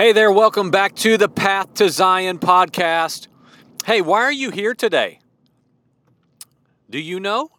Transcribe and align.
Hey 0.00 0.12
there, 0.12 0.32
welcome 0.32 0.70
back 0.70 0.94
to 0.94 1.18
the 1.18 1.28
Path 1.28 1.74
to 1.74 1.90
Zion 1.90 2.38
podcast. 2.38 3.28
Hey, 3.84 4.00
why 4.00 4.22
are 4.22 4.32
you 4.32 4.50
here 4.50 4.72
today? 4.72 5.18
Do 6.88 6.98
you 6.98 7.20
know? 7.20 7.50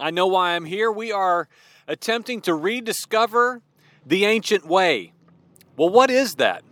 I 0.00 0.10
know 0.10 0.26
why 0.26 0.52
I'm 0.52 0.64
here. 0.64 0.90
We 0.90 1.12
are 1.12 1.46
attempting 1.86 2.40
to 2.40 2.54
rediscover 2.54 3.60
the 4.06 4.24
ancient 4.24 4.66
way. 4.66 5.12
Well, 5.76 5.90
what 5.90 6.08
is 6.10 6.36
that? 6.36 6.62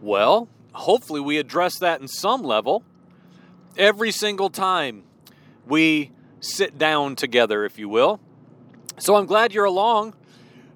Well, 0.00 0.48
hopefully, 0.70 1.20
we 1.20 1.38
address 1.38 1.80
that 1.80 2.00
in 2.00 2.06
some 2.06 2.44
level 2.44 2.84
every 3.76 4.12
single 4.12 4.48
time 4.48 5.02
we 5.66 6.12
sit 6.38 6.78
down 6.78 7.16
together, 7.16 7.64
if 7.64 7.80
you 7.80 7.88
will. 7.88 8.20
So 8.98 9.16
I'm 9.16 9.26
glad 9.26 9.52
you're 9.52 9.64
along. 9.64 10.14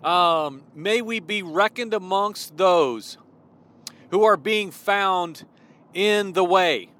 Um, 0.06 0.62
may 0.72 1.02
we 1.02 1.18
be 1.18 1.42
reckoned 1.42 1.92
amongst 1.92 2.56
those 2.56 3.18
who 4.10 4.22
are 4.22 4.36
being 4.36 4.70
found 4.70 5.44
in 5.94 6.32
the 6.32 6.44
way, 6.44 6.90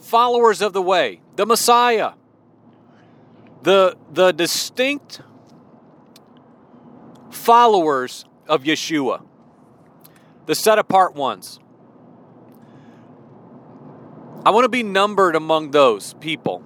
followers 0.00 0.60
of 0.60 0.72
the 0.72 0.82
way, 0.82 1.20
the 1.36 1.46
Messiah, 1.46 2.14
the, 3.62 3.96
the 4.12 4.32
distinct 4.32 5.20
followers 7.30 8.24
of 8.48 8.64
Yeshua, 8.64 9.24
the 10.46 10.56
set 10.56 10.80
apart 10.80 11.14
ones. 11.14 11.60
I 14.44 14.50
want 14.50 14.64
to 14.64 14.68
be 14.68 14.82
numbered 14.82 15.36
among 15.36 15.70
those 15.70 16.14
people. 16.14 16.64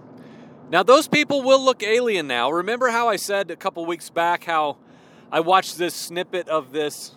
Now, 0.71 0.83
those 0.83 1.07
people 1.07 1.43
will 1.43 1.63
look 1.63 1.83
alien 1.83 2.27
now. 2.27 2.51
Remember 2.51 2.89
how 2.89 3.09
I 3.11 3.17
said 3.17 3.51
a 3.51 3.57
couple 3.57 3.85
weeks 3.85 4.09
back 4.09 4.45
how 4.45 4.79
I 5.31 5.41
watched 5.41 5.77
this 5.77 5.95
snippet 5.95 6.49
of 6.49 6.73
this 6.73 7.17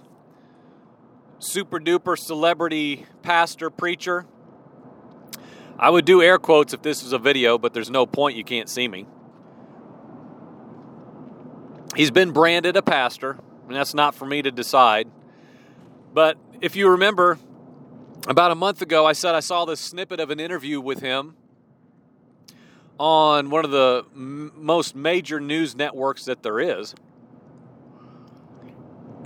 super 1.39 1.79
duper 1.79 2.17
celebrity 2.17 3.05
pastor 3.21 3.69
preacher? 3.69 4.25
I 5.77 5.89
would 5.89 6.05
do 6.05 6.21
air 6.21 6.37
quotes 6.37 6.73
if 6.73 6.81
this 6.81 7.03
was 7.03 7.13
a 7.13 7.19
video, 7.19 7.57
but 7.57 7.73
there's 7.73 7.89
no 7.89 8.05
point. 8.05 8.35
You 8.35 8.43
can't 8.43 8.67
see 8.67 8.87
me. 8.87 9.05
He's 11.95 12.11
been 12.11 12.31
branded 12.31 12.75
a 12.75 12.81
pastor, 12.81 13.37
and 13.67 13.75
that's 13.75 13.93
not 13.93 14.13
for 14.13 14.25
me 14.25 14.41
to 14.41 14.51
decide. 14.51 15.09
But 16.13 16.37
if 16.61 16.75
you 16.75 16.89
remember, 16.89 17.39
about 18.27 18.51
a 18.51 18.55
month 18.55 18.81
ago, 18.81 19.05
I 19.05 19.13
said 19.13 19.35
I 19.35 19.39
saw 19.39 19.65
this 19.65 19.79
snippet 19.79 20.19
of 20.19 20.29
an 20.29 20.39
interview 20.39 20.81
with 20.81 20.99
him 20.99 21.35
on 22.99 23.49
one 23.49 23.63
of 23.63 23.71
the 23.71 24.05
m- 24.13 24.51
most 24.55 24.95
major 24.95 25.39
news 25.39 25.75
networks 25.75 26.25
that 26.25 26.43
there 26.43 26.59
is. 26.59 26.93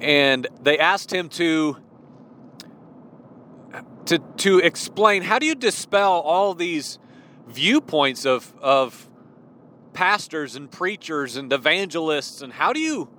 And 0.04 0.48
they 0.62 0.78
asked 0.78 1.12
him 1.12 1.30
to 1.30 1.78
to 4.06 4.20
to 4.38 4.60
explain 4.60 5.24
how 5.24 5.40
do 5.40 5.46
you 5.46 5.56
dispel 5.56 6.20
all 6.20 6.54
these 6.54 7.00
viewpoints 7.48 8.26
of 8.26 8.54
of 8.62 9.10
pastors 9.94 10.58
and 10.58 10.70
preachers 10.70 11.38
and 11.38 11.54
evangelists 11.54 12.42
and 12.42 12.52
how 12.52 12.74
do 12.74 12.82
you 12.82 13.10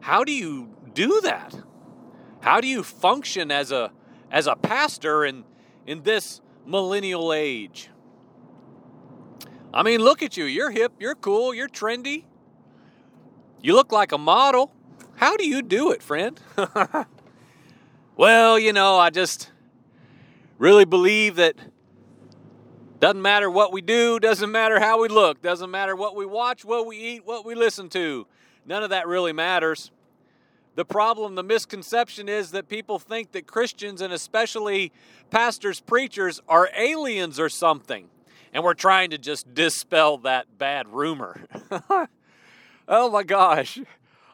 how 0.00 0.22
do 0.22 0.32
you 0.32 0.74
do 0.94 1.20
that? 1.22 1.54
How 2.40 2.60
do 2.60 2.68
you 2.68 2.84
function 2.84 3.50
as 3.50 3.72
a 3.72 3.90
as 4.30 4.46
a 4.46 4.54
pastor 4.54 5.24
in 5.24 5.44
in 5.84 6.04
this 6.04 6.40
millennial 6.64 7.32
age? 7.32 7.90
I 9.74 9.82
mean, 9.82 10.00
look 10.00 10.22
at 10.22 10.36
you. 10.36 10.44
You're 10.44 10.70
hip, 10.70 10.92
you're 11.00 11.14
cool, 11.14 11.54
you're 11.54 11.68
trendy. 11.68 12.24
You 13.62 13.74
look 13.74 13.92
like 13.92 14.12
a 14.12 14.18
model. 14.18 14.72
How 15.20 15.36
do 15.36 15.46
you 15.46 15.60
do 15.60 15.90
it, 15.90 16.02
friend? 16.02 16.40
well, 18.16 18.58
you 18.58 18.72
know, 18.72 18.96
I 18.96 19.10
just 19.10 19.50
really 20.56 20.86
believe 20.86 21.36
that 21.36 21.56
doesn't 23.00 23.20
matter 23.20 23.50
what 23.50 23.70
we 23.70 23.82
do, 23.82 24.18
doesn't 24.18 24.50
matter 24.50 24.80
how 24.80 25.02
we 25.02 25.08
look, 25.08 25.42
doesn't 25.42 25.70
matter 25.70 25.94
what 25.94 26.16
we 26.16 26.24
watch, 26.24 26.64
what 26.64 26.86
we 26.86 26.96
eat, 26.96 27.26
what 27.26 27.44
we 27.44 27.54
listen 27.54 27.90
to. 27.90 28.26
None 28.64 28.82
of 28.82 28.88
that 28.88 29.06
really 29.06 29.34
matters. 29.34 29.90
The 30.74 30.86
problem, 30.86 31.34
the 31.34 31.42
misconception 31.42 32.26
is 32.26 32.52
that 32.52 32.70
people 32.70 32.98
think 32.98 33.32
that 33.32 33.46
Christians 33.46 34.00
and 34.00 34.14
especially 34.14 34.90
pastors, 35.30 35.80
preachers 35.80 36.40
are 36.48 36.70
aliens 36.74 37.38
or 37.38 37.50
something 37.50 38.08
and 38.54 38.64
we're 38.64 38.72
trying 38.72 39.10
to 39.10 39.18
just 39.18 39.52
dispel 39.52 40.16
that 40.18 40.46
bad 40.56 40.88
rumor. 40.88 41.44
oh 42.88 43.10
my 43.10 43.22
gosh. 43.22 43.78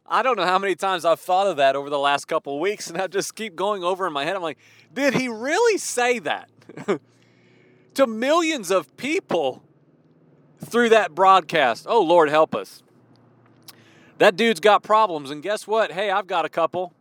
I 0.09 0.23
don't 0.23 0.37
know 0.37 0.45
how 0.45 0.59
many 0.59 0.75
times 0.75 1.05
I've 1.05 1.21
thought 1.21 1.47
of 1.47 1.57
that 1.57 1.77
over 1.77 1.91
the 1.91 1.99
last 1.99 2.27
couple 2.27 2.59
weeks, 2.61 2.89
and 2.89 3.01
I 3.01 3.07
just 3.07 3.35
keep 3.35 3.57
going 3.57 3.83
over 3.83 4.07
in 4.07 4.13
my 4.13 4.25
head. 4.25 4.37
I'm 4.37 4.43
like, 4.43 4.59
did 4.95 5.15
he 5.15 5.29
really 5.29 5.79
say 5.79 6.19
that 6.21 6.49
to 7.95 8.07
millions 8.07 8.71
of 8.71 8.97
people 8.97 9.63
through 10.65 10.91
that 10.91 11.15
broadcast? 11.15 11.87
Oh, 11.89 12.03
Lord, 12.03 12.29
help 12.29 12.55
us. 12.55 12.83
That 14.19 14.37
dude's 14.37 14.61
got 14.61 14.83
problems, 14.83 15.31
and 15.31 15.43
guess 15.43 15.67
what? 15.67 15.93
Hey, 15.93 16.11
I've 16.11 16.27
got 16.27 16.45
a 16.45 16.49
couple, 16.49 16.93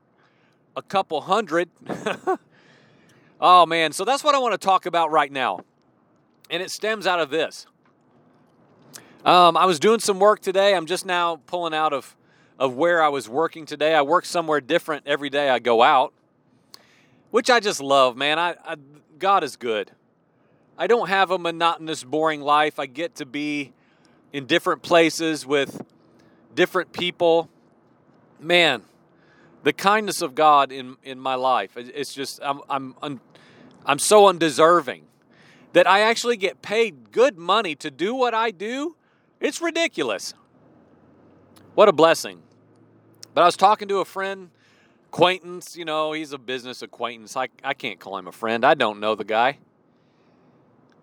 a 0.75 0.81
couple 0.81 1.21
hundred. 1.21 1.69
oh, 3.39 3.65
man. 3.65 3.91
So 3.91 4.03
that's 4.03 4.23
what 4.23 4.35
I 4.35 4.39
want 4.39 4.53
to 4.53 4.57
talk 4.57 4.85
about 4.85 5.11
right 5.11 5.31
now 5.31 5.61
and 6.49 6.61
it 6.61 6.71
stems 6.71 7.07
out 7.07 7.19
of 7.19 7.29
this. 7.29 7.65
Um, 9.23 9.57
I 9.57 9.65
was 9.65 9.79
doing 9.79 9.99
some 9.99 10.19
work 10.19 10.39
today. 10.39 10.75
I'm 10.75 10.85
just 10.85 11.05
now 11.05 11.37
pulling 11.47 11.73
out 11.73 11.93
of, 11.93 12.15
of 12.57 12.75
where 12.75 13.01
I 13.01 13.09
was 13.09 13.27
working 13.27 13.65
today. 13.65 13.93
I 13.93 14.01
work 14.01 14.25
somewhere 14.25 14.61
different 14.61 15.07
every 15.07 15.29
day 15.29 15.49
I 15.49 15.59
go 15.59 15.81
out, 15.81 16.13
which 17.31 17.49
I 17.49 17.59
just 17.59 17.81
love, 17.81 18.15
man. 18.15 18.39
I, 18.39 18.55
I 18.63 18.75
God 19.17 19.43
is 19.43 19.55
good. 19.55 19.91
I 20.77 20.87
don't 20.87 21.07
have 21.07 21.31
a 21.31 21.37
monotonous, 21.37 22.03
boring 22.03 22.41
life. 22.41 22.79
I 22.79 22.85
get 22.85 23.15
to 23.15 23.25
be 23.25 23.71
in 24.33 24.45
different 24.45 24.81
places 24.81 25.45
with 25.45 25.81
different 26.53 26.91
people. 26.91 27.49
Man, 28.39 28.83
the 29.63 29.71
kindness 29.71 30.21
of 30.21 30.35
God 30.35 30.71
in, 30.71 30.97
in 31.03 31.19
my 31.19 31.35
life, 31.35 31.77
it's 31.77 32.13
just, 32.13 32.41
I'm, 32.43 32.61
I'm, 32.69 33.21
I'm 33.85 33.99
so 33.99 34.27
undeserving 34.27 35.03
that 35.73 35.87
I 35.87 36.01
actually 36.01 36.37
get 36.37 36.61
paid 36.61 37.11
good 37.11 37.37
money 37.37 37.75
to 37.75 37.89
do 37.89 38.13
what 38.13 38.33
I 38.33 38.51
do, 38.51 38.95
it's 39.39 39.61
ridiculous. 39.61 40.33
What 41.75 41.89
a 41.89 41.93
blessing. 41.93 42.41
But 43.33 43.41
I 43.41 43.45
was 43.45 43.57
talking 43.57 43.89
to 43.89 43.97
a 43.97 44.05
friend, 44.05 44.49
acquaintance, 45.07 45.75
you 45.75 45.83
know, 45.83 46.13
he's 46.13 46.31
a 46.31 46.37
business 46.37 46.81
acquaintance. 46.81 47.35
I, 47.35 47.49
I 47.63 47.73
can't 47.73 47.99
call 47.99 48.17
him 48.17 48.27
a 48.27 48.31
friend. 48.31 48.65
I 48.65 48.75
don't 48.75 49.01
know 49.01 49.13
the 49.13 49.25
guy. 49.25 49.59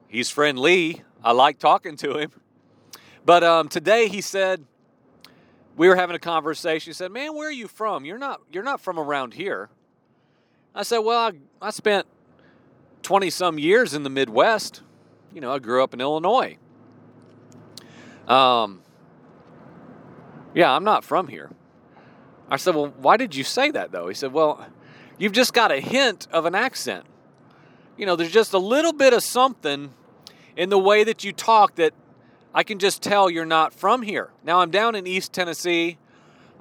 He's 0.09 0.31
friendly. 0.31 1.03
I 1.23 1.33
like 1.33 1.59
talking 1.59 1.97
to 1.99 2.17
him. 2.17 2.33
But 3.25 3.45
um, 3.45 3.69
today 3.69 4.09
he 4.09 4.23
said, 4.23 4.65
we 5.77 5.89
were 5.89 5.97
having 5.97 6.17
a 6.17 6.19
conversation. 6.19 6.91
He 6.91 6.95
said, 6.95 7.11
"Man, 7.13 7.35
where 7.35 7.49
are 7.49 7.53
you 7.53 7.67
from? 7.67 8.05
You're 8.05 8.19
not 8.19 8.43
you're 8.53 8.63
not 8.63 8.81
from 8.81 8.99
around 8.99 9.35
here." 9.35 9.71
I 10.75 10.83
said, 10.83 10.99
"Well, 10.99 11.19
I, 11.19 11.67
I 11.67 11.71
spent 11.71 12.07
20 13.03 13.31
some 13.31 13.59
years 13.59 13.95
in 13.95 14.03
the 14.03 14.11
Midwest. 14.11 14.83
You 15.33 15.41
know, 15.41 15.53
I 15.53 15.59
grew 15.59 15.83
up 15.83 15.95
in 15.95 16.01
Illinois. 16.01 16.59
Um, 18.29 18.83
yeah, 20.55 20.73
I'm 20.73 20.85
not 20.85 21.05
from 21.05 21.29
here. 21.29 21.51
I 22.49 22.57
said, 22.57 22.75
Well, 22.75 22.93
why 22.99 23.17
did 23.17 23.35
you 23.35 23.45
say 23.45 23.71
that 23.71 23.93
though? 23.93 24.09
He 24.09 24.15
said, 24.15 24.33
Well, 24.33 24.67
you've 25.19 25.33
just 25.33 25.55
got 25.55 25.73
a 25.73 25.81
hint 25.81 26.29
of 26.33 26.47
an 26.47 26.55
accent. 26.55 27.07
You 27.97 28.07
know, 28.07 28.17
there's 28.17 28.33
just 28.33 28.53
a 28.53 28.59
little 28.59 28.93
bit 28.93 29.13
of 29.13 29.23
something 29.23 29.93
in 30.57 30.69
the 30.69 30.79
way 30.79 31.05
that 31.05 31.25
you 31.25 31.33
talk 31.33 31.77
that 31.77 31.95
I 32.55 32.63
can 32.63 32.79
just 32.79 33.03
tell 33.03 33.31
you're 33.31 33.47
not 33.47 33.73
from 33.73 34.03
here. 34.03 34.31
Now, 34.45 34.61
I'm 34.61 34.71
down 34.71 34.95
in 34.95 35.07
East 35.07 35.33
Tennessee. 35.33 35.99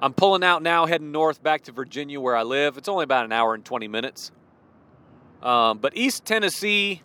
I'm 0.00 0.14
pulling 0.14 0.42
out 0.42 0.62
now, 0.62 0.86
heading 0.86 1.12
north 1.12 1.42
back 1.42 1.62
to 1.64 1.72
Virginia 1.72 2.20
where 2.20 2.34
I 2.34 2.42
live. 2.42 2.76
It's 2.76 2.88
only 2.88 3.04
about 3.04 3.24
an 3.24 3.32
hour 3.32 3.54
and 3.54 3.64
20 3.64 3.88
minutes. 3.88 4.32
Um, 5.42 5.78
but 5.78 5.96
East 5.96 6.24
Tennessee, 6.24 7.02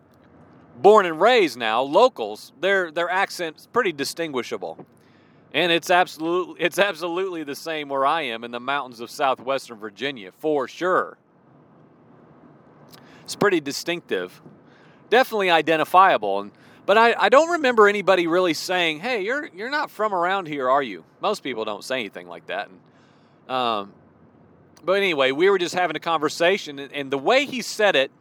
born 0.78 1.06
and 1.06 1.20
raised 1.20 1.58
now, 1.58 1.82
locals, 1.82 2.54
their 2.62 2.92
their 2.92 3.10
accent's 3.10 3.68
pretty 3.68 3.92
distinguishable, 3.92 4.86
and 5.58 5.72
it's 5.72 5.90
absolutely 5.90 6.64
it's 6.64 6.78
absolutely 6.78 7.44
the 7.44 7.56
same 7.56 7.90
where 7.90 8.06
I 8.06 8.22
am 8.22 8.44
in 8.44 8.52
the 8.52 8.60
mountains 8.60 9.00
of 9.00 9.10
southwestern 9.10 9.80
Virginia 9.80 10.32
for 10.32 10.68
sure. 10.68 11.18
It's 13.24 13.36
pretty 13.36 13.60
distinctive, 13.60 14.40
definitely 15.10 15.50
identifiable, 15.50 16.42
and 16.42 16.52
but 16.86 17.00
I, 17.00 17.16
I 17.18 17.30
don't 17.30 17.50
remember 17.50 17.88
anybody 17.88 18.28
really 18.28 18.54
saying, 18.54 19.00
"Hey, 19.00 19.24
you're 19.24 19.48
you're 19.48 19.72
not 19.72 19.90
from 19.90 20.14
around 20.14 20.48
here, 20.48 20.70
are 20.70 20.84
you?" 20.84 21.04
Most 21.22 21.42
people 21.42 21.66
don't 21.66 21.84
say 21.84 22.00
anything 22.02 22.28
like 22.28 22.46
that. 22.46 22.70
And, 22.70 23.52
um, 23.52 23.94
but 24.86 24.94
anyway, 24.94 25.32
we 25.32 25.50
were 25.50 25.58
just 25.58 25.74
having 25.74 25.96
a 25.96 26.00
conversation, 26.00 26.78
and, 26.78 26.94
and 26.94 27.12
the 27.12 27.18
way 27.18 27.48
he 27.48 27.64
said 27.64 27.96
it 27.96 28.12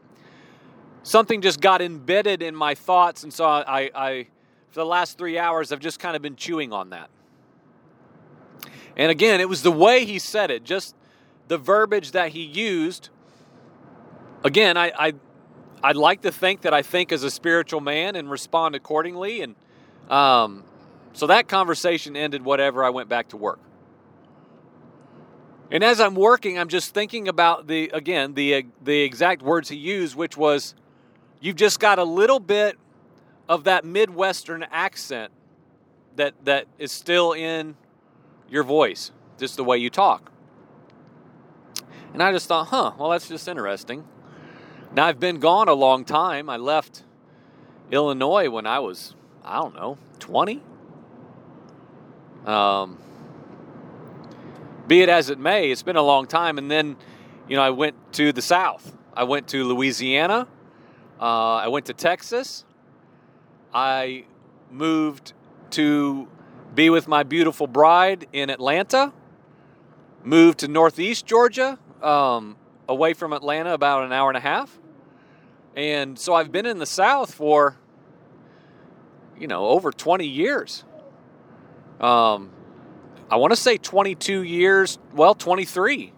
something 1.03 1.43
just 1.43 1.61
got 1.61 1.83
embedded 1.83 2.41
in 2.41 2.57
my 2.57 2.75
thoughts, 2.75 3.25
and 3.25 3.33
so 3.33 3.45
I, 3.45 3.91
I, 3.95 4.27
for 4.71 4.81
the 4.81 4.87
last 4.87 5.19
three 5.19 5.39
hours, 5.39 5.71
I've 5.71 5.81
just 5.81 6.01
kind 6.01 6.17
of 6.17 6.23
been 6.23 6.35
chewing 6.35 6.73
on 6.73 6.91
that. 6.91 7.11
And 8.97 9.11
again, 9.11 9.41
it 9.41 9.49
was 9.49 9.63
the 9.63 9.73
way 9.73 10.05
he 10.05 10.19
said 10.19 10.51
it, 10.51 10.65
just 10.65 10.95
the 11.49 11.59
verbiage 11.59 12.13
that 12.13 12.31
he 12.31 12.43
used 12.43 13.11
again, 14.47 14.77
I, 14.77 14.93
I 14.97 15.13
I'd 15.83 15.97
like 15.97 16.23
to 16.23 16.33
think 16.33 16.63
that 16.63 16.73
I 16.73 16.83
think 16.83 17.13
as 17.13 17.23
a 17.23 17.31
spiritual 17.31 17.81
man 17.81 18.17
and 18.17 18.31
respond 18.31 18.75
accordingly. 18.75 19.43
And 19.43 19.55
um, 20.09 20.65
so 21.13 21.27
that 21.27 21.49
conversation 21.49 22.17
ended. 22.17 22.45
Whatever, 22.45 22.83
I 22.83 22.91
went 22.91 23.09
back 23.09 23.29
to 23.29 23.37
work. 23.37 23.61
And 25.71 25.83
as 25.83 26.01
I'm 26.01 26.15
working, 26.15 26.59
I'm 26.59 26.69
just 26.69 26.95
thinking 26.95 27.29
about 27.29 27.67
the 27.67 27.91
again 27.93 28.35
the 28.35 28.67
the 28.83 29.03
exact 29.03 29.43
words 29.43 29.69
he 29.69 29.77
used, 29.77 30.15
which 30.15 30.37
was, 30.37 30.75
"You've 31.41 31.57
just 31.57 31.81
got 31.81 31.99
a 31.99 32.05
little 32.05 32.41
bit 32.41 32.79
of 33.49 33.65
that 33.65 33.85
Midwestern 33.85 34.65
accent 34.71 35.33
that 36.15 36.35
that 36.45 36.67
is 36.79 36.93
still 36.93 37.33
in 37.33 37.77
your 38.49 38.63
voice, 38.63 39.11
just 39.39 39.57
the 39.57 39.65
way 39.65 39.79
you 39.79 39.91
talk." 39.91 40.31
And 42.13 42.23
I 42.23 42.33
just 42.33 42.49
thought, 42.49 42.69
"Huh, 42.69 42.93
well, 42.99 43.11
that's 43.11 43.29
just 43.29 43.47
interesting." 43.49 44.05
Now 44.93 45.07
I've 45.07 45.21
been 45.21 45.41
gone 45.41 45.69
a 45.69 45.75
long 45.75 46.05
time. 46.05 46.49
I 46.49 46.57
left 46.57 47.03
Illinois 47.91 48.49
when 48.49 48.67
I 48.67 48.79
was, 48.79 49.15
I 49.45 49.61
don't 49.61 49.75
know, 49.75 49.99
20. 50.19 50.63
Um, 52.47 52.99
be 54.87 55.03
it 55.03 55.09
as 55.09 55.31
it 55.31 55.39
may, 55.39 55.71
it's 55.71 55.83
been 55.83 55.97
a 55.97 56.03
long 56.03 56.27
time. 56.27 56.59
And 56.59 56.71
then, 56.71 56.97
you 57.49 57.57
know, 57.57 57.63
I 57.63 57.71
went 57.71 57.97
to 58.15 58.33
the 58.33 58.43
South. 58.43 58.97
I 59.15 59.25
went 59.25 59.49
to 59.49 59.65
Louisiana. 59.65 60.47
Uh, 61.21 61.55
I 61.57 61.69
went 61.69 61.87
to 61.87 61.93
Texas. 61.93 62.65
I 63.73 64.25
moved 64.71 65.33
to 65.71 66.29
be 66.77 66.91
with 66.91 67.09
my 67.09 67.23
beautiful 67.23 67.67
bride 67.67 68.29
in 68.35 68.51
Atlanta. 68.51 69.13
Moved 70.23 70.59
to 70.59 70.69
Northeast 70.69 71.25
Georgia, 71.25 71.79
um, 72.03 72.57
away 72.87 73.15
from 73.15 73.33
Atlanta, 73.33 73.73
about 73.73 74.05
an 74.05 74.13
hour 74.13 74.29
and 74.29 74.37
a 74.37 74.41
half. 74.41 74.79
And 75.75 76.19
so 76.19 76.35
I've 76.35 76.53
been 76.53 76.67
in 76.67 76.79
the 76.79 76.87
South 76.87 77.33
for, 77.33 77.77
you 79.39 79.47
know, 79.47 79.67
over 79.69 79.91
20 79.91 80.27
years. 80.27 80.85
Um, 81.99 82.51
I 83.31 83.37
want 83.37 83.53
to 83.53 83.57
say 83.57 83.79
22 83.79 84.43
years, 84.43 84.99
well, 85.15 85.35
23. 85.35 86.13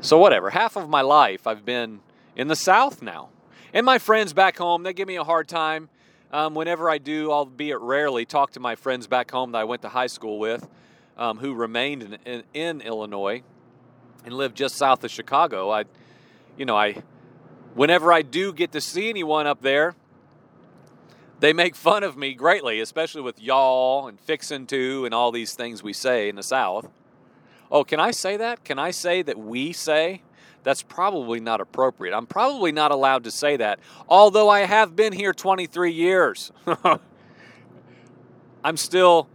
So, 0.00 0.18
whatever, 0.18 0.50
half 0.50 0.74
of 0.74 0.88
my 0.88 1.02
life 1.02 1.46
I've 1.46 1.64
been 1.64 2.00
in 2.34 2.48
the 2.48 2.56
South 2.56 3.02
now. 3.02 3.28
And 3.72 3.86
my 3.86 3.98
friends 3.98 4.32
back 4.32 4.58
home, 4.58 4.82
they 4.82 4.92
give 4.92 5.06
me 5.06 5.14
a 5.14 5.24
hard 5.24 5.46
time. 5.46 5.88
Um, 6.32 6.54
whenever 6.54 6.88
I 6.88 6.96
do, 6.96 7.30
albeit 7.30 7.80
rarely, 7.80 8.24
talk 8.24 8.52
to 8.52 8.60
my 8.60 8.74
friends 8.74 9.06
back 9.06 9.30
home 9.30 9.52
that 9.52 9.58
I 9.58 9.64
went 9.64 9.82
to 9.82 9.90
high 9.90 10.06
school 10.06 10.38
with 10.38 10.66
um, 11.18 11.36
who 11.36 11.52
remained 11.52 12.02
in, 12.02 12.18
in, 12.24 12.42
in, 12.54 12.80
Illinois 12.80 13.42
and 14.24 14.32
lived 14.32 14.56
just 14.56 14.76
south 14.76 15.04
of 15.04 15.10
Chicago. 15.10 15.70
I, 15.70 15.84
you 16.56 16.64
know, 16.64 16.74
I, 16.74 17.02
whenever 17.74 18.10
I 18.10 18.22
do 18.22 18.54
get 18.54 18.72
to 18.72 18.80
see 18.80 19.10
anyone 19.10 19.46
up 19.46 19.60
there, 19.60 19.94
they 21.40 21.52
make 21.52 21.76
fun 21.76 22.02
of 22.02 22.16
me 22.16 22.32
greatly, 22.32 22.80
especially 22.80 23.20
with 23.20 23.38
y'all 23.38 24.08
and 24.08 24.18
fixin' 24.18 24.66
to 24.68 25.04
and 25.04 25.12
all 25.12 25.32
these 25.32 25.54
things 25.54 25.82
we 25.82 25.92
say 25.92 26.30
in 26.30 26.36
the 26.36 26.42
South. 26.42 26.88
Oh, 27.70 27.84
can 27.84 28.00
I 28.00 28.10
say 28.10 28.38
that? 28.38 28.64
Can 28.64 28.78
I 28.78 28.90
say 28.90 29.20
that 29.20 29.38
we 29.38 29.74
say? 29.74 30.22
That's 30.62 30.82
probably 30.82 31.40
not 31.40 31.60
appropriate. 31.60 32.14
I'm 32.14 32.26
probably 32.26 32.72
not 32.72 32.90
allowed 32.90 33.24
to 33.24 33.30
say 33.30 33.56
that, 33.56 33.80
although 34.08 34.48
I 34.48 34.60
have 34.60 34.94
been 34.94 35.12
here 35.12 35.32
23 35.32 35.92
years. 35.92 36.52
I'm 38.64 38.76
still 38.76 39.28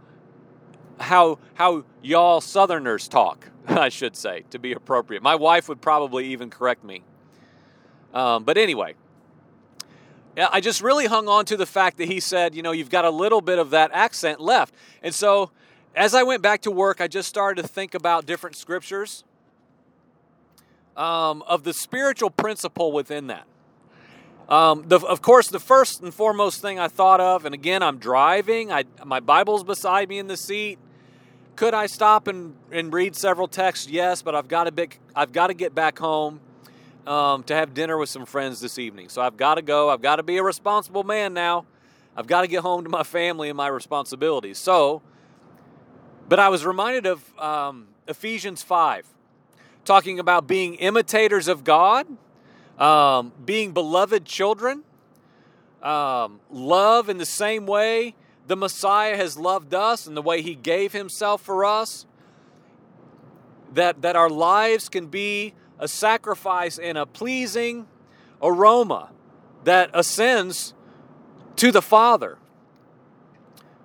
how 1.00 1.38
how 1.54 1.84
y'all 2.02 2.40
Southerners 2.40 3.08
talk, 3.08 3.50
I 3.68 3.88
should 3.88 4.16
say, 4.16 4.44
to 4.50 4.58
be 4.58 4.72
appropriate. 4.72 5.22
My 5.22 5.34
wife 5.34 5.68
would 5.68 5.80
probably 5.80 6.28
even 6.28 6.50
correct 6.50 6.82
me. 6.82 7.02
Um, 8.14 8.44
but 8.44 8.56
anyway, 8.56 8.94
I 10.36 10.60
just 10.60 10.80
really 10.80 11.06
hung 11.06 11.28
on 11.28 11.44
to 11.46 11.56
the 11.56 11.66
fact 11.66 11.98
that 11.98 12.08
he 12.08 12.20
said, 12.20 12.54
you 12.54 12.62
know, 12.62 12.72
you've 12.72 12.90
got 12.90 13.04
a 13.04 13.10
little 13.10 13.40
bit 13.40 13.58
of 13.58 13.70
that 13.70 13.90
accent 13.92 14.40
left. 14.40 14.74
And 15.02 15.14
so 15.14 15.50
as 15.94 16.14
I 16.14 16.22
went 16.22 16.42
back 16.42 16.62
to 16.62 16.70
work, 16.70 17.00
I 17.00 17.08
just 17.08 17.28
started 17.28 17.60
to 17.62 17.68
think 17.68 17.94
about 17.94 18.24
different 18.24 18.56
scriptures 18.56 19.24
um, 20.98 21.42
of 21.46 21.62
the 21.62 21.72
spiritual 21.72 22.28
principle 22.28 22.92
within 22.92 23.28
that. 23.28 23.46
Um, 24.48 24.84
the, 24.88 24.98
of 24.98 25.22
course, 25.22 25.48
the 25.48 25.60
first 25.60 26.02
and 26.02 26.12
foremost 26.12 26.60
thing 26.60 26.78
I 26.78 26.88
thought 26.88 27.20
of, 27.20 27.44
and 27.44 27.54
again, 27.54 27.82
I'm 27.82 27.98
driving, 27.98 28.72
I, 28.72 28.84
my 29.04 29.20
Bible's 29.20 29.62
beside 29.62 30.08
me 30.08 30.18
in 30.18 30.26
the 30.26 30.36
seat. 30.36 30.78
Could 31.54 31.74
I 31.74 31.86
stop 31.86 32.28
and, 32.28 32.56
and 32.72 32.92
read 32.92 33.14
several 33.14 33.46
texts? 33.46 33.88
Yes, 33.88 34.22
but 34.22 34.34
I've 34.34 34.48
got 34.48 34.64
to 34.64 34.72
be, 34.72 34.88
I've 35.14 35.32
got 35.32 35.48
to 35.48 35.54
get 35.54 35.74
back 35.74 35.98
home 35.98 36.40
um, 37.06 37.42
to 37.44 37.54
have 37.54 37.74
dinner 37.74 37.98
with 37.98 38.08
some 38.08 38.26
friends 38.26 38.60
this 38.60 38.78
evening. 38.78 39.08
So 39.08 39.22
I've 39.22 39.36
got 39.36 39.56
to 39.56 39.62
go. 39.62 39.90
I've 39.90 40.02
got 40.02 40.16
to 40.16 40.22
be 40.22 40.36
a 40.38 40.42
responsible 40.42 41.04
man 41.04 41.34
now. 41.34 41.66
I've 42.16 42.26
got 42.26 42.42
to 42.42 42.48
get 42.48 42.62
home 42.62 42.84
to 42.84 42.90
my 42.90 43.02
family 43.02 43.48
and 43.48 43.56
my 43.56 43.68
responsibilities. 43.68 44.58
So, 44.58 45.02
but 46.28 46.38
I 46.38 46.48
was 46.48 46.64
reminded 46.64 47.06
of 47.06 47.38
um, 47.38 47.88
Ephesians 48.06 48.62
5, 48.62 49.06
talking 49.88 50.18
about 50.20 50.46
being 50.46 50.74
imitators 50.74 51.48
of 51.48 51.64
God, 51.64 52.06
um, 52.78 53.32
being 53.42 53.72
beloved 53.72 54.26
children, 54.26 54.84
um, 55.82 56.40
love 56.50 57.08
in 57.08 57.16
the 57.16 57.24
same 57.24 57.64
way 57.64 58.14
the 58.46 58.54
Messiah 58.54 59.16
has 59.16 59.38
loved 59.38 59.72
us 59.72 60.06
and 60.06 60.14
the 60.14 60.20
way 60.20 60.42
he 60.42 60.54
gave 60.54 60.92
himself 60.92 61.40
for 61.40 61.64
us, 61.64 62.04
that, 63.72 64.02
that 64.02 64.14
our 64.14 64.28
lives 64.28 64.90
can 64.90 65.06
be 65.06 65.54
a 65.78 65.88
sacrifice 65.88 66.78
and 66.78 66.98
a 66.98 67.06
pleasing 67.06 67.86
aroma 68.42 69.08
that 69.64 69.88
ascends 69.94 70.74
to 71.56 71.72
the 71.72 71.82
Father. 71.82 72.36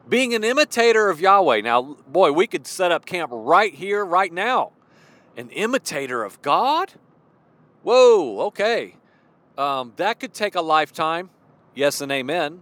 Being 0.09 0.33
an 0.33 0.43
imitator 0.43 1.09
of 1.09 1.21
Yahweh. 1.21 1.61
Now, 1.61 1.95
boy, 2.07 2.33
we 2.33 2.45
could 2.45 2.67
set 2.67 2.91
up 2.91 3.05
camp 3.05 3.31
right 3.33 3.73
here, 3.73 4.03
right 4.03 4.33
now. 4.33 4.73
An 5.35 5.49
imitator 5.49 6.23
of 6.23 6.41
God? 6.41 6.93
Whoa, 7.81 8.41
okay. 8.47 8.95
Um, 9.57 9.93
that 9.97 10.19
could 10.19 10.33
take 10.33 10.55
a 10.55 10.61
lifetime. 10.61 11.29
Yes 11.75 12.01
and 12.01 12.11
amen. 12.11 12.61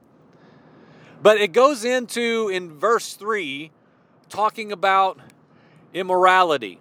But 1.22 1.38
it 1.38 1.52
goes 1.54 1.86
into, 1.86 2.50
in 2.50 2.80
verse 2.80 3.14
3, 3.14 3.72
talking 4.30 4.72
about 4.72 5.20
immorality, 5.94 6.80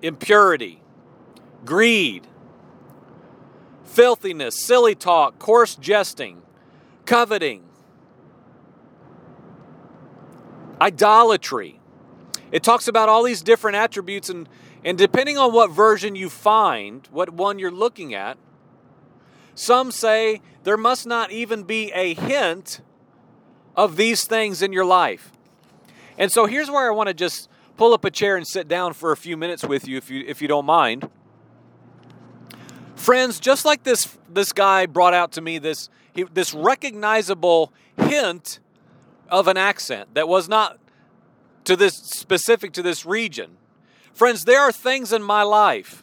impurity, 0.00 0.80
greed, 1.64 2.26
filthiness, 3.84 4.58
silly 4.58 4.94
talk, 4.94 5.38
coarse 5.38 5.74
jesting, 5.74 6.42
coveting, 7.04 7.64
idolatry. 10.80 11.80
It 12.52 12.62
talks 12.62 12.88
about 12.88 13.08
all 13.08 13.22
these 13.22 13.42
different 13.42 13.76
attributes, 13.76 14.30
and, 14.30 14.48
and 14.86 14.96
depending 14.96 15.36
on 15.36 15.52
what 15.52 15.72
version 15.72 16.14
you 16.14 16.30
find, 16.30 17.08
what 17.10 17.30
one 17.30 17.58
you're 17.58 17.72
looking 17.72 18.14
at, 18.14 18.38
some 19.56 19.90
say 19.90 20.40
there 20.62 20.76
must 20.76 21.08
not 21.08 21.32
even 21.32 21.64
be 21.64 21.90
a 21.90 22.14
hint 22.14 22.80
of 23.74 23.96
these 23.96 24.24
things 24.26 24.62
in 24.62 24.72
your 24.72 24.84
life. 24.84 25.32
And 26.16 26.30
so 26.30 26.46
here's 26.46 26.70
where 26.70 26.88
I 26.88 26.94
want 26.94 27.08
to 27.08 27.14
just 27.14 27.48
pull 27.76 27.94
up 27.94 28.04
a 28.04 28.12
chair 28.12 28.36
and 28.36 28.46
sit 28.46 28.68
down 28.68 28.92
for 28.92 29.10
a 29.10 29.16
few 29.16 29.36
minutes 29.36 29.64
with 29.64 29.88
you 29.88 29.96
if 29.96 30.08
you 30.08 30.22
if 30.24 30.40
you 30.40 30.46
don't 30.46 30.64
mind. 30.64 31.10
Friends, 32.94 33.40
just 33.40 33.64
like 33.64 33.82
this 33.82 34.16
this 34.28 34.52
guy 34.52 34.86
brought 34.86 35.14
out 35.14 35.32
to 35.32 35.40
me 35.40 35.58
this 35.58 35.90
he, 36.14 36.22
this 36.32 36.54
recognizable 36.54 37.72
hint 37.96 38.60
of 39.28 39.48
an 39.48 39.56
accent 39.56 40.14
that 40.14 40.28
was 40.28 40.48
not 40.48 40.78
to 41.64 41.74
this 41.74 41.96
specific 41.96 42.72
to 42.74 42.82
this 42.82 43.04
region. 43.04 43.56
Friends, 44.16 44.46
there 44.46 44.62
are 44.62 44.72
things 44.72 45.12
in 45.12 45.22
my 45.22 45.42
life. 45.42 46.02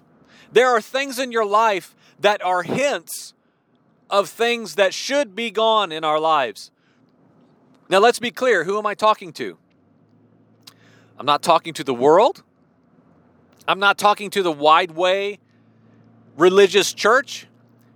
There 0.52 0.70
are 0.70 0.80
things 0.80 1.18
in 1.18 1.32
your 1.32 1.46
life 1.46 1.96
that 2.20 2.44
are 2.44 2.62
hints 2.62 3.34
of 4.08 4.30
things 4.30 4.76
that 4.76 4.94
should 4.94 5.36
be 5.36 5.50
gone 5.50 5.92
in 5.92 6.04
our 6.04 6.20
lives. 6.20 6.70
Now, 7.90 7.98
let's 7.98 8.20
be 8.20 8.30
clear 8.30 8.66
who 8.66 8.78
am 8.78 8.86
I 8.86 8.94
talking 8.94 9.34
to? 9.34 9.58
I'm 11.18 11.26
not 11.26 11.42
talking 11.42 11.74
to 11.74 11.84
the 11.84 11.94
world. 11.94 12.44
I'm 13.68 13.80
not 13.80 13.98
talking 13.98 14.30
to 14.30 14.44
the 14.44 14.52
wide 14.52 14.92
way 14.92 15.40
religious 16.38 16.94
church 16.94 17.48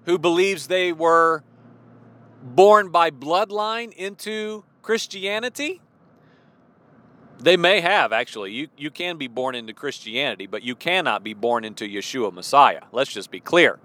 who 0.06 0.18
believes 0.18 0.66
they 0.66 0.92
were 0.92 1.44
born 2.42 2.90
by 2.90 3.12
bloodline 3.12 3.94
into 3.94 4.64
Christianity. 4.82 5.80
They 7.39 7.58
may 7.58 7.82
have, 7.82 8.12
actually. 8.12 8.51
You, 8.51 8.67
you 8.77 8.89
can 8.89 9.17
be 9.17 9.27
born 9.27 9.56
into 9.56 9.74
Christianity, 9.74 10.48
but 10.48 10.63
you 10.63 10.75
cannot 10.75 11.24
be 11.24 11.34
born 11.34 11.63
into 11.63 11.86
Yeshua 11.86 12.34
Messiah. 12.34 12.82
Let's 12.91 13.12
just 13.12 13.29
be 13.29 13.39
clear. 13.39 13.79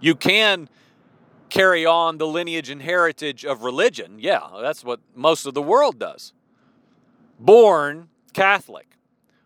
You 0.00 0.14
can 0.14 0.68
carry 1.48 1.86
on 1.86 2.18
the 2.18 2.26
lineage 2.26 2.70
and 2.70 2.82
heritage 2.82 3.44
of 3.44 3.62
religion. 3.62 4.16
Yeah, 4.18 4.40
that's 4.60 4.82
what 4.82 5.00
most 5.14 5.46
of 5.46 5.54
the 5.54 5.62
world 5.62 5.98
does. 5.98 6.32
Born 7.38 8.08
Catholic, 8.32 8.88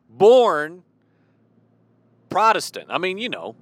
born 0.09 0.85
Protestant. 2.29 2.87
I 2.89 2.99
mean, 2.99 3.19
you 3.19 3.29
know, 3.29 3.57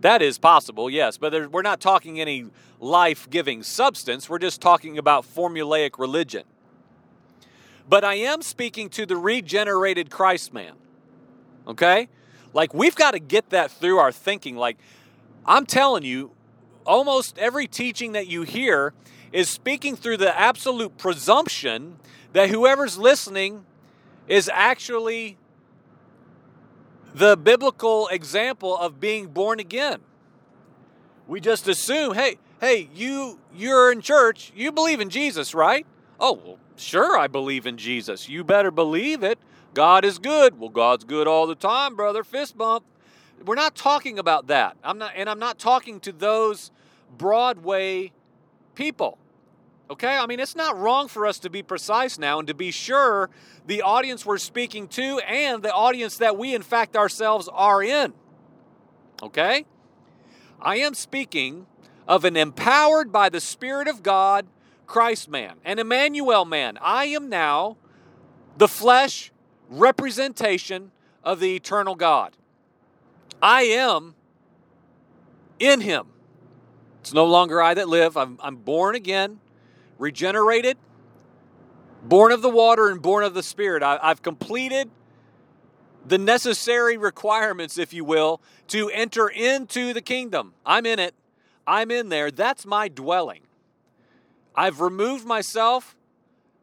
That 0.00 0.22
is 0.22 0.38
possible, 0.38 0.88
yes, 0.88 1.18
but 1.18 1.30
there, 1.30 1.48
we're 1.48 1.62
not 1.62 1.80
talking 1.80 2.20
any 2.20 2.46
life 2.78 3.28
giving 3.28 3.62
substance. 3.64 4.28
We're 4.28 4.38
just 4.38 4.60
talking 4.60 4.96
about 4.96 5.24
formulaic 5.24 5.98
religion. 5.98 6.44
But 7.88 8.04
I 8.04 8.14
am 8.14 8.42
speaking 8.42 8.88
to 8.90 9.06
the 9.06 9.16
regenerated 9.16 10.10
Christ 10.10 10.52
man. 10.52 10.74
Okay? 11.66 12.08
Like, 12.52 12.74
we've 12.74 12.94
got 12.94 13.12
to 13.12 13.18
get 13.18 13.50
that 13.50 13.70
through 13.70 13.98
our 13.98 14.12
thinking. 14.12 14.56
Like, 14.56 14.78
I'm 15.46 15.66
telling 15.66 16.02
you, 16.02 16.32
almost 16.84 17.38
every 17.38 17.66
teaching 17.66 18.12
that 18.12 18.26
you 18.26 18.42
hear 18.42 18.92
is 19.32 19.48
speaking 19.48 19.96
through 19.96 20.16
the 20.16 20.38
absolute 20.38 20.96
presumption 20.96 21.96
that 22.32 22.50
whoever's 22.50 22.98
listening 22.98 23.64
is 24.26 24.50
actually 24.52 25.36
the 27.14 27.36
biblical 27.36 28.08
example 28.08 28.76
of 28.76 29.00
being 29.00 29.28
born 29.28 29.60
again. 29.60 30.00
We 31.26 31.40
just 31.40 31.68
assume, 31.68 32.14
hey, 32.14 32.38
hey, 32.60 32.88
you 32.94 33.38
you're 33.54 33.92
in 33.92 34.00
church, 34.00 34.52
you 34.54 34.72
believe 34.72 35.00
in 35.00 35.10
Jesus, 35.10 35.54
right? 35.54 35.86
Oh, 36.20 36.40
well, 36.44 36.58
sure 36.78 37.18
I 37.18 37.26
believe 37.26 37.66
in 37.66 37.76
Jesus. 37.76 38.28
You 38.28 38.44
better 38.44 38.70
believe 38.70 39.22
it. 39.22 39.38
God 39.74 40.04
is 40.04 40.18
good. 40.18 40.58
Well, 40.58 40.70
God's 40.70 41.04
good 41.04 41.26
all 41.26 41.46
the 41.46 41.54
time, 41.54 41.96
brother. 41.96 42.24
Fist 42.24 42.56
bump. 42.56 42.84
We're 43.44 43.54
not 43.54 43.76
talking 43.76 44.18
about 44.18 44.48
that. 44.48 44.76
I'm 44.82 44.98
not 44.98 45.12
and 45.14 45.28
I'm 45.28 45.38
not 45.38 45.58
talking 45.58 46.00
to 46.00 46.12
those 46.12 46.70
broad 47.16 47.62
way 47.62 48.12
people. 48.74 49.18
Okay? 49.90 50.16
I 50.16 50.26
mean, 50.26 50.40
it's 50.40 50.56
not 50.56 50.76
wrong 50.78 51.08
for 51.08 51.26
us 51.26 51.38
to 51.40 51.50
be 51.50 51.62
precise 51.62 52.18
now 52.18 52.38
and 52.38 52.48
to 52.48 52.54
be 52.54 52.70
sure 52.70 53.30
the 53.66 53.82
audience 53.82 54.26
we're 54.26 54.38
speaking 54.38 54.88
to 54.88 55.18
and 55.20 55.62
the 55.62 55.72
audience 55.72 56.18
that 56.18 56.36
we, 56.36 56.54
in 56.54 56.62
fact, 56.62 56.96
ourselves 56.96 57.48
are 57.52 57.82
in. 57.82 58.12
Okay? 59.22 59.64
I 60.60 60.76
am 60.76 60.94
speaking 60.94 61.66
of 62.06 62.24
an 62.24 62.36
empowered 62.36 63.12
by 63.12 63.28
the 63.28 63.40
Spirit 63.40 63.88
of 63.88 64.02
God 64.02 64.46
Christ 64.88 65.28
man, 65.28 65.58
an 65.64 65.78
Emmanuel 65.78 66.44
man. 66.44 66.78
I 66.80 67.04
am 67.04 67.28
now 67.28 67.76
the 68.56 68.66
flesh 68.66 69.30
representation 69.70 70.90
of 71.22 71.38
the 71.38 71.54
eternal 71.54 71.94
God. 71.94 72.36
I 73.40 73.62
am 73.62 74.16
in 75.60 75.82
him. 75.82 76.06
It's 77.00 77.12
no 77.12 77.26
longer 77.26 77.62
I 77.62 77.74
that 77.74 77.88
live. 77.88 78.16
I'm, 78.16 78.38
I'm 78.42 78.56
born 78.56 78.96
again 78.96 79.38
regenerated, 79.98 80.78
born 82.02 82.32
of 82.32 82.40
the 82.40 82.48
water, 82.48 82.88
and 82.88 83.02
born 83.02 83.24
of 83.24 83.34
the 83.34 83.42
Spirit. 83.42 83.82
I, 83.82 83.98
I've 84.00 84.22
completed 84.22 84.90
the 86.06 86.18
necessary 86.18 86.96
requirements, 86.96 87.76
if 87.76 87.92
you 87.92 88.04
will, 88.04 88.40
to 88.68 88.88
enter 88.90 89.28
into 89.28 89.92
the 89.92 90.00
kingdom. 90.00 90.54
I'm 90.64 90.86
in 90.86 90.98
it. 90.98 91.14
I'm 91.66 91.90
in 91.90 92.08
there. 92.08 92.30
That's 92.30 92.64
my 92.64 92.88
dwelling. 92.88 93.40
I've 94.58 94.80
removed 94.80 95.24
myself 95.24 95.94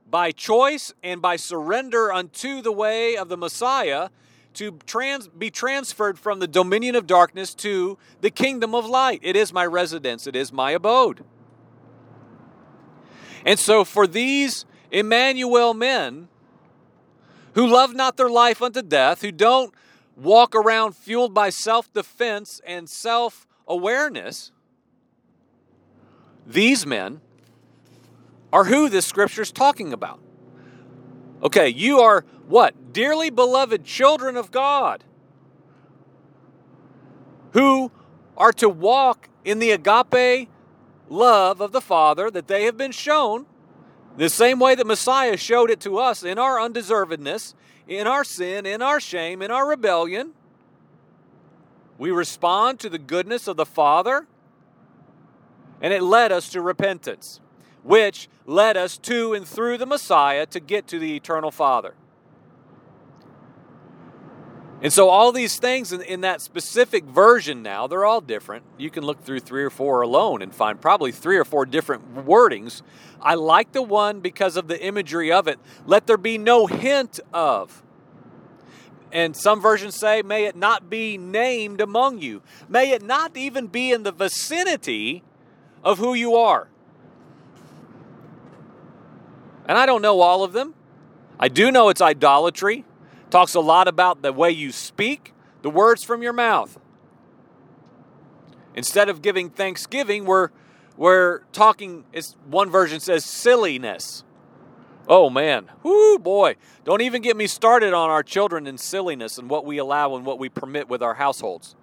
by 0.05 0.33
choice 0.33 0.93
and 1.01 1.21
by 1.21 1.37
surrender 1.37 2.11
unto 2.11 2.61
the 2.61 2.73
way 2.73 3.15
of 3.15 3.29
the 3.29 3.37
Messiah 3.37 4.09
to 4.55 4.79
trans, 4.85 5.29
be 5.29 5.49
transferred 5.49 6.19
from 6.19 6.39
the 6.39 6.47
dominion 6.47 6.97
of 6.97 7.07
darkness 7.07 7.53
to 7.55 7.97
the 8.19 8.29
kingdom 8.29 8.75
of 8.75 8.85
light. 8.85 9.21
It 9.23 9.37
is 9.37 9.53
my 9.53 9.65
residence, 9.65 10.27
it 10.27 10.35
is 10.35 10.51
my 10.51 10.71
abode. 10.71 11.23
And 13.45 13.57
so, 13.57 13.85
for 13.85 14.05
these 14.05 14.65
Emmanuel 14.91 15.73
men 15.73 16.27
who 17.53 17.65
love 17.65 17.95
not 17.95 18.17
their 18.17 18.29
life 18.29 18.61
unto 18.61 18.81
death, 18.81 19.21
who 19.21 19.31
don't 19.31 19.73
walk 20.17 20.53
around 20.53 20.97
fueled 20.97 21.33
by 21.33 21.49
self 21.49 21.93
defense 21.93 22.59
and 22.67 22.89
self 22.89 23.47
awareness, 23.65 24.51
these 26.45 26.85
men 26.85 27.21
are 28.55 28.63
who 28.63 28.87
this 28.87 29.05
scripture 29.05 29.41
is 29.41 29.51
talking 29.51 29.91
about. 29.91 30.17
Okay, 31.43 31.67
you 31.67 31.99
are 31.99 32.23
what? 32.47 32.93
Dearly 32.93 33.29
beloved 33.29 33.83
children 33.83 34.37
of 34.37 34.49
God 34.49 35.03
who 37.51 37.91
are 38.37 38.53
to 38.53 38.69
walk 38.69 39.27
in 39.43 39.59
the 39.59 39.71
agape 39.71 40.47
love 41.09 41.59
of 41.59 41.73
the 41.73 41.81
Father 41.81 42.31
that 42.31 42.47
they 42.47 42.63
have 42.63 42.77
been 42.77 42.93
shown, 42.93 43.45
the 44.15 44.29
same 44.29 44.57
way 44.57 44.73
that 44.73 44.87
Messiah 44.87 45.35
showed 45.35 45.69
it 45.69 45.81
to 45.81 45.97
us 45.97 46.23
in 46.23 46.39
our 46.39 46.57
undeservedness, 46.57 47.55
in 47.89 48.07
our 48.07 48.23
sin, 48.23 48.65
in 48.65 48.81
our 48.81 49.01
shame, 49.01 49.41
in 49.41 49.51
our 49.51 49.67
rebellion. 49.67 50.31
We 51.97 52.09
respond 52.09 52.79
to 52.79 52.89
the 52.89 52.99
goodness 52.99 53.49
of 53.49 53.57
the 53.57 53.65
Father, 53.65 54.27
and 55.81 55.91
it 55.91 56.03
led 56.03 56.31
us 56.31 56.47
to 56.51 56.61
repentance, 56.61 57.41
which 57.85 58.27
led 58.47 58.75
us 58.75 58.97
to 58.97 59.33
and 59.33 59.47
through 59.47 59.77
the 59.77 59.85
Messiah 59.85 60.45
to 60.47 60.59
get 60.59 60.87
to 60.87 60.97
the 60.97 61.15
eternal 61.15 61.51
Father. 61.51 61.93
And 64.81 64.91
so, 64.91 65.09
all 65.09 65.31
these 65.31 65.57
things 65.57 65.93
in, 65.93 66.01
in, 66.01 66.21
that 66.21 66.41
specific 66.41 67.05
version 67.05 67.63
now, 67.63 67.87
they're 67.87 68.03
all 68.03 68.21
different. 68.21 68.65
You 68.77 68.89
can 68.89 69.03
look 69.03 69.23
through 69.23 69.39
three 69.39 69.63
or 69.63 69.69
four 69.69 70.01
alone 70.01 70.41
and 70.41 70.53
find 70.53 70.81
probably 70.81 71.11
three 71.11 71.37
or 71.37 71.45
four 71.45 71.65
different 71.65 72.25
wordings. 72.25 72.81
I 73.21 73.35
like 73.35 73.71
the 73.71 73.81
one 73.81 74.19
because 74.19 74.57
of 74.57 74.67
the 74.67 74.83
imagery 74.83 75.31
of 75.31 75.47
it. 75.47 75.59
Let 75.85 76.07
there 76.07 76.17
be 76.17 76.37
no 76.37 76.67
hint 76.67 77.19
of. 77.33 77.83
And 79.11 79.35
some 79.35 79.61
versions 79.61 79.95
say, 79.95 80.21
may 80.23 80.43
it 80.43 80.57
not 80.57 80.89
be 80.89 81.17
named 81.17 81.79
among 81.79 82.19
you. 82.19 82.41
May 82.67 82.91
it 82.91 83.01
not 83.01 83.37
even 83.37 83.67
be 83.67 83.91
in 83.91 84.03
the 84.03 84.11
vicinity 84.11 85.23
of 85.83 85.99
who 85.99 86.13
you 86.13 86.35
are. 86.35 86.67
And 89.67 89.77
I 89.77 89.85
don't 89.85 90.01
know 90.01 90.21
all 90.21 90.43
of 90.43 90.53
them. 90.53 90.73
I 91.39 91.47
do 91.47 91.71
know 91.71 91.89
it's 91.89 92.01
idolatry. 92.01 92.85
Talks 93.29 93.55
a 93.55 93.59
lot 93.59 93.87
about 93.87 94.21
the 94.21 94.31
way 94.31 94.51
you 94.51 94.71
speak, 94.71 95.33
the 95.61 95.69
words 95.69 96.03
from 96.03 96.21
your 96.21 96.33
mouth. 96.33 96.79
Instead 98.75 99.09
of 99.09 99.21
giving 99.21 99.49
thanksgiving, 99.49 100.25
we're 100.25 100.49
we're 100.97 101.39
talking 101.51 102.05
as 102.13 102.35
one 102.45 102.69
version 102.69 102.99
says 102.99 103.25
silliness. 103.25 104.23
Oh 105.07 105.29
man, 105.29 105.69
whoo 105.83 106.17
boy. 106.17 106.55
Don't 106.83 107.01
even 107.01 107.21
get 107.21 107.35
me 107.35 107.47
started 107.47 107.93
on 107.93 108.09
our 108.09 108.23
children 108.23 108.67
and 108.67 108.79
silliness 108.79 109.37
and 109.37 109.49
what 109.49 109.65
we 109.65 109.77
allow 109.77 110.15
and 110.15 110.25
what 110.25 110.39
we 110.39 110.49
permit 110.49 110.87
with 110.87 111.03
our 111.03 111.15
households. 111.15 111.75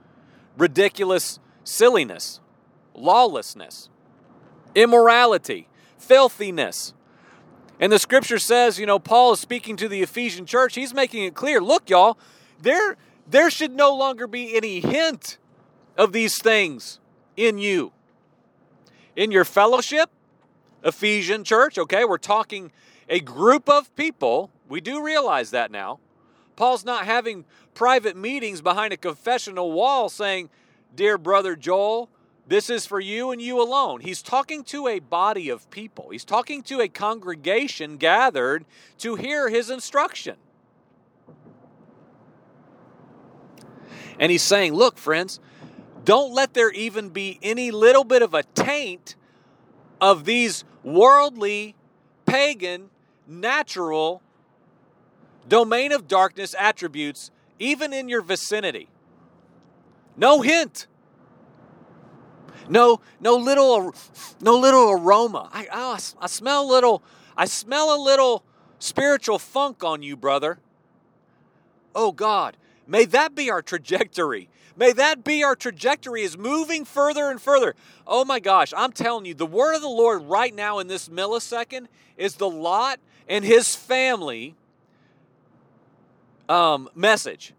Ridiculous 0.56 1.38
silliness, 1.64 2.40
lawlessness, 2.94 3.88
immorality, 4.74 5.68
filthiness, 5.98 6.94
and 7.82 7.90
the 7.90 7.98
scripture 7.98 8.38
says, 8.38 8.78
you 8.78 8.86
know, 8.86 9.00
Paul 9.00 9.32
is 9.32 9.40
speaking 9.40 9.74
to 9.78 9.88
the 9.88 10.02
Ephesian 10.02 10.46
church. 10.46 10.76
He's 10.76 10.94
making 10.94 11.24
it 11.24 11.34
clear 11.34 11.60
look, 11.60 11.90
y'all, 11.90 12.16
there, 12.60 12.96
there 13.28 13.50
should 13.50 13.72
no 13.72 13.92
longer 13.92 14.28
be 14.28 14.56
any 14.56 14.78
hint 14.78 15.36
of 15.98 16.12
these 16.12 16.40
things 16.40 17.00
in 17.36 17.58
you. 17.58 17.90
In 19.16 19.32
your 19.32 19.44
fellowship, 19.44 20.10
Ephesian 20.84 21.42
church, 21.42 21.76
okay, 21.76 22.04
we're 22.04 22.18
talking 22.18 22.70
a 23.08 23.18
group 23.18 23.68
of 23.68 23.92
people. 23.96 24.50
We 24.68 24.80
do 24.80 25.04
realize 25.04 25.50
that 25.50 25.72
now. 25.72 25.98
Paul's 26.54 26.84
not 26.84 27.04
having 27.04 27.44
private 27.74 28.16
meetings 28.16 28.60
behind 28.60 28.92
a 28.92 28.96
confessional 28.96 29.72
wall 29.72 30.08
saying, 30.08 30.50
Dear 30.94 31.18
brother 31.18 31.56
Joel, 31.56 32.08
this 32.46 32.68
is 32.68 32.86
for 32.86 33.00
you 33.00 33.30
and 33.30 33.40
you 33.40 33.62
alone. 33.62 34.00
He's 34.00 34.20
talking 34.20 34.64
to 34.64 34.88
a 34.88 34.98
body 34.98 35.48
of 35.48 35.70
people, 35.70 36.10
he's 36.10 36.24
talking 36.24 36.62
to 36.64 36.80
a 36.80 36.88
congregation 36.88 37.96
gathered 37.96 38.64
to 38.98 39.14
hear 39.16 39.48
his 39.48 39.70
instruction. 39.70 40.36
And 44.18 44.30
he's 44.30 44.42
saying, 44.42 44.74
Look, 44.74 44.98
friends, 44.98 45.40
don't 46.04 46.32
let 46.32 46.54
there 46.54 46.70
even 46.70 47.10
be 47.10 47.38
any 47.42 47.70
little 47.70 48.04
bit 48.04 48.22
of 48.22 48.34
a 48.34 48.42
taint 48.42 49.16
of 50.00 50.24
these 50.24 50.64
worldly, 50.82 51.74
pagan, 52.26 52.90
natural, 53.26 54.20
domain 55.48 55.92
of 55.92 56.08
darkness 56.08 56.54
attributes, 56.58 57.30
even 57.58 57.92
in 57.92 58.08
your 58.08 58.20
vicinity. 58.22 58.88
No 60.16 60.40
hint. 60.40 60.86
No, 62.68 63.00
no 63.20 63.36
little, 63.36 63.94
no 64.40 64.58
little 64.58 64.90
aroma. 64.90 65.48
I, 65.52 65.66
oh, 65.72 65.98
I, 66.20 66.26
smell 66.26 66.68
little, 66.68 67.02
I 67.36 67.44
smell 67.44 67.94
a 67.94 68.00
little 68.00 68.44
spiritual 68.78 69.38
funk 69.38 69.84
on 69.84 70.02
you, 70.02 70.16
brother. 70.16 70.58
Oh 71.94 72.12
God, 72.12 72.56
may 72.86 73.04
that 73.06 73.34
be 73.34 73.50
our 73.50 73.62
trajectory. 73.62 74.48
May 74.76 74.92
that 74.92 75.22
be 75.22 75.44
our 75.44 75.54
trajectory 75.54 76.22
is 76.22 76.38
moving 76.38 76.84
further 76.84 77.30
and 77.30 77.40
further. 77.40 77.74
Oh 78.06 78.24
my 78.24 78.40
gosh, 78.40 78.72
I'm 78.76 78.92
telling 78.92 79.26
you, 79.26 79.34
the 79.34 79.46
word 79.46 79.74
of 79.74 79.82
the 79.82 79.88
Lord 79.88 80.22
right 80.22 80.54
now 80.54 80.78
in 80.78 80.86
this 80.86 81.08
millisecond 81.08 81.86
is 82.16 82.36
the 82.36 82.48
Lot 82.48 82.98
and 83.28 83.44
his 83.44 83.76
family 83.76 84.54
um, 86.48 86.88
message. 86.94 87.52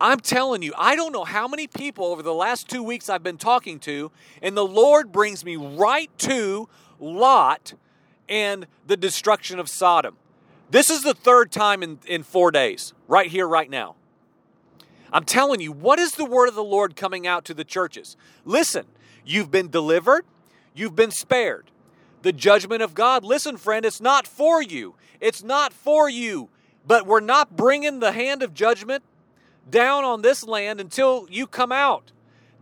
I'm 0.00 0.20
telling 0.20 0.62
you, 0.62 0.72
I 0.76 0.94
don't 0.94 1.12
know 1.12 1.24
how 1.24 1.48
many 1.48 1.66
people 1.66 2.06
over 2.06 2.22
the 2.22 2.34
last 2.34 2.68
two 2.68 2.82
weeks 2.82 3.08
I've 3.08 3.22
been 3.22 3.38
talking 3.38 3.78
to, 3.80 4.10
and 4.42 4.56
the 4.56 4.66
Lord 4.66 5.10
brings 5.10 5.44
me 5.44 5.56
right 5.56 6.10
to 6.18 6.68
Lot 7.00 7.74
and 8.28 8.66
the 8.86 8.96
destruction 8.96 9.58
of 9.58 9.68
Sodom. 9.68 10.16
This 10.70 10.90
is 10.90 11.02
the 11.02 11.14
third 11.14 11.50
time 11.50 11.82
in, 11.82 11.98
in 12.06 12.22
four 12.22 12.50
days, 12.50 12.92
right 13.08 13.30
here, 13.30 13.48
right 13.48 13.70
now. 13.70 13.94
I'm 15.12 15.24
telling 15.24 15.60
you, 15.60 15.72
what 15.72 15.98
is 15.98 16.12
the 16.12 16.24
word 16.24 16.48
of 16.48 16.54
the 16.54 16.64
Lord 16.64 16.96
coming 16.96 17.26
out 17.26 17.44
to 17.46 17.54
the 17.54 17.64
churches? 17.64 18.16
Listen, 18.44 18.84
you've 19.24 19.50
been 19.50 19.70
delivered, 19.70 20.26
you've 20.74 20.96
been 20.96 21.12
spared. 21.12 21.70
The 22.20 22.32
judgment 22.32 22.82
of 22.82 22.94
God, 22.94 23.24
listen, 23.24 23.56
friend, 23.56 23.86
it's 23.86 24.00
not 24.00 24.26
for 24.26 24.60
you. 24.60 24.94
It's 25.20 25.42
not 25.42 25.72
for 25.72 26.10
you. 26.10 26.50
But 26.86 27.06
we're 27.06 27.20
not 27.20 27.56
bringing 27.56 28.00
the 28.00 28.12
hand 28.12 28.42
of 28.42 28.52
judgment 28.52 29.04
down 29.68 30.04
on 30.04 30.22
this 30.22 30.44
land 30.44 30.80
until 30.80 31.26
you 31.30 31.46
come 31.46 31.72
out. 31.72 32.12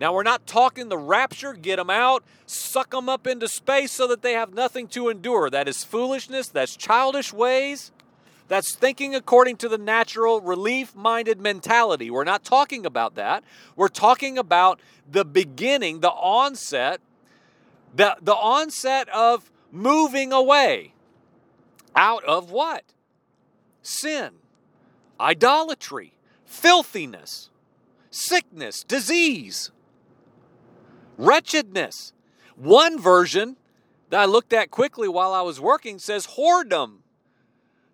Now, 0.01 0.13
we're 0.13 0.25
not 0.25 0.47
talking 0.47 0.89
the 0.89 0.99
rapture, 0.99 1.53
get 1.53 1.77
them 1.77 1.91
out, 1.91 2.25
suck 2.47 2.91
them 2.91 3.09
up 3.09 3.27
into 3.27 3.47
space 3.47 3.93
so 3.93 4.07
that 4.09 4.23
they 4.23 4.33
have 4.33 4.53
nothing 4.53 4.89
to 4.89 5.09
endure. 5.09 5.51
That 5.51 5.69
is 5.69 5.85
foolishness, 5.85 6.49
that's 6.49 6.77
childish 6.77 7.33
ways. 7.33 7.93
That's 8.49 8.75
thinking 8.75 9.15
according 9.15 9.57
to 9.59 9.69
the 9.69 9.79
natural, 9.79 10.41
relief 10.41 10.95
minded 10.95 11.41
mentality. 11.41 12.11
We're 12.11 12.25
not 12.25 12.45
talking 12.45 12.85
about 12.85 13.15
that. 13.15 13.43
We're 13.75 13.89
talking 13.89 14.37
about 14.37 14.81
the 15.11 15.25
beginning, 15.25 16.01
the 16.01 16.11
onset, 16.11 17.01
the, 17.95 18.17
the 18.21 18.35
onset 18.35 19.09
of 19.09 19.51
moving 19.73 20.33
away 20.33 20.93
out 21.97 22.25
of 22.25 22.51
what? 22.51 22.85
Sin, 23.83 24.33
idolatry, 25.19 26.14
filthiness, 26.55 27.51
sickness, 28.11 28.85
disease, 28.85 29.71
wretchedness. 31.19 32.13
One 32.57 32.99
version 32.99 33.57
that 34.11 34.21
I 34.21 34.25
looked 34.25 34.53
at 34.53 34.71
quickly 34.71 35.09
while 35.09 35.33
I 35.33 35.43
was 35.43 35.61
working 35.61 35.99
says 35.99 36.29
whoredom. 36.39 36.99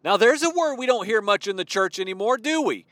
Now, 0.04 0.16
there's 0.16 0.42
a 0.42 0.50
word 0.50 0.76
we 0.76 0.86
don't 0.86 1.06
hear 1.06 1.20
much 1.20 1.46
in 1.46 1.56
the 1.56 1.64
church 1.64 1.98
anymore, 1.98 2.36
do 2.36 2.62
we? 2.62 2.84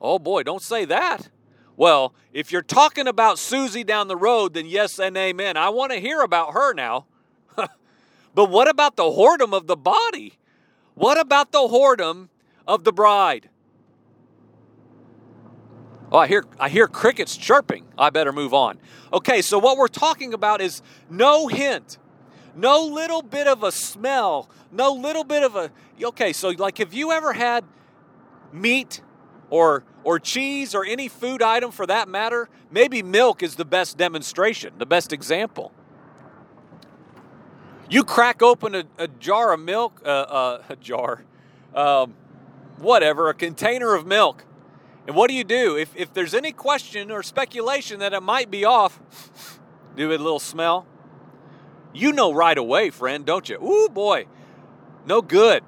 Oh 0.00 0.18
boy, 0.18 0.42
don't 0.42 0.62
say 0.62 0.84
that. 0.86 1.28
Well, 1.76 2.14
if 2.32 2.50
you're 2.50 2.62
talking 2.62 3.06
about 3.06 3.38
Susie 3.38 3.84
down 3.84 4.08
the 4.08 4.16
road, 4.16 4.54
then 4.54 4.66
yes 4.66 4.98
and 4.98 5.16
amen. 5.16 5.56
I 5.58 5.68
want 5.68 5.92
to 5.92 6.00
hear 6.00 6.22
about 6.22 6.54
her 6.54 6.72
now. 6.72 7.06
but 8.34 8.50
what 8.50 8.68
about 8.68 8.96
the 8.96 9.04
whoredom 9.04 9.54
of 9.54 9.66
the 9.66 9.76
body? 9.76 10.38
What 10.94 11.20
about 11.20 11.52
the 11.52 11.58
whoredom 11.58 12.28
of 12.66 12.84
the 12.84 12.92
bride? 12.92 13.50
Oh, 16.12 16.18
I 16.18 16.26
hear 16.26 16.44
I 16.58 16.68
hear 16.68 16.86
crickets 16.86 17.36
chirping. 17.36 17.84
I 17.98 18.10
better 18.10 18.32
move 18.32 18.54
on. 18.54 18.78
Okay, 19.12 19.42
so 19.42 19.58
what 19.58 19.76
we're 19.76 19.88
talking 19.88 20.34
about 20.34 20.60
is 20.60 20.82
no 21.10 21.48
hint 21.48 21.98
no 22.56 22.84
little 22.84 23.22
bit 23.22 23.46
of 23.46 23.62
a 23.62 23.70
smell, 23.70 24.48
no 24.72 24.92
little 24.92 25.24
bit 25.24 25.42
of 25.42 25.54
a 25.54 25.70
okay, 26.02 26.32
so 26.32 26.48
like 26.48 26.78
have 26.78 26.94
you 26.94 27.12
ever 27.12 27.32
had 27.32 27.64
meat 28.52 29.02
or 29.50 29.84
or 30.02 30.18
cheese 30.18 30.74
or 30.74 30.84
any 30.84 31.08
food 31.08 31.42
item 31.42 31.70
for 31.70 31.86
that 31.86 32.08
matter? 32.08 32.48
Maybe 32.70 33.02
milk 33.02 33.42
is 33.42 33.56
the 33.56 33.64
best 33.64 33.98
demonstration, 33.98 34.72
the 34.78 34.86
best 34.86 35.12
example. 35.12 35.72
You 37.88 38.02
crack 38.02 38.42
open 38.42 38.74
a, 38.74 38.84
a 38.98 39.06
jar 39.06 39.52
of 39.52 39.60
milk, 39.60 40.00
uh, 40.04 40.08
uh, 40.08 40.62
a 40.68 40.76
jar, 40.76 41.22
um, 41.74 42.14
whatever, 42.78 43.28
a 43.28 43.34
container 43.34 43.94
of 43.94 44.06
milk. 44.06 44.44
And 45.06 45.14
what 45.14 45.28
do 45.28 45.34
you 45.34 45.44
do? 45.44 45.76
If, 45.76 45.94
if 45.96 46.12
there's 46.12 46.34
any 46.34 46.52
question 46.52 47.10
or 47.10 47.22
speculation 47.22 48.00
that 48.00 48.12
it 48.12 48.22
might 48.22 48.50
be 48.50 48.64
off, 48.64 49.00
do 49.96 50.08
a 50.08 50.18
little 50.18 50.40
smell 50.40 50.86
you 51.96 52.12
know 52.12 52.32
right 52.32 52.56
away, 52.56 52.90
friend, 52.90 53.24
don't 53.24 53.48
you? 53.48 53.56
Ooh, 53.62 53.88
boy, 53.88 54.26
no 55.06 55.22
good. 55.22 55.64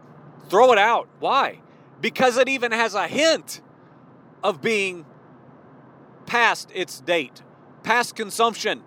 Throw 0.49 0.73
it 0.73 0.79
out. 0.79 1.09
Why? 1.19 1.61
Because 2.01 2.37
it 2.37 2.49
even 2.49 2.73
has 2.73 2.95
a 2.95 3.09
hint 3.09 3.61
of 4.43 4.61
being 4.61 5.05
past 6.27 6.71
its 6.75 7.01
date, 7.01 7.43
past 7.83 8.15
consumption. 8.15 8.83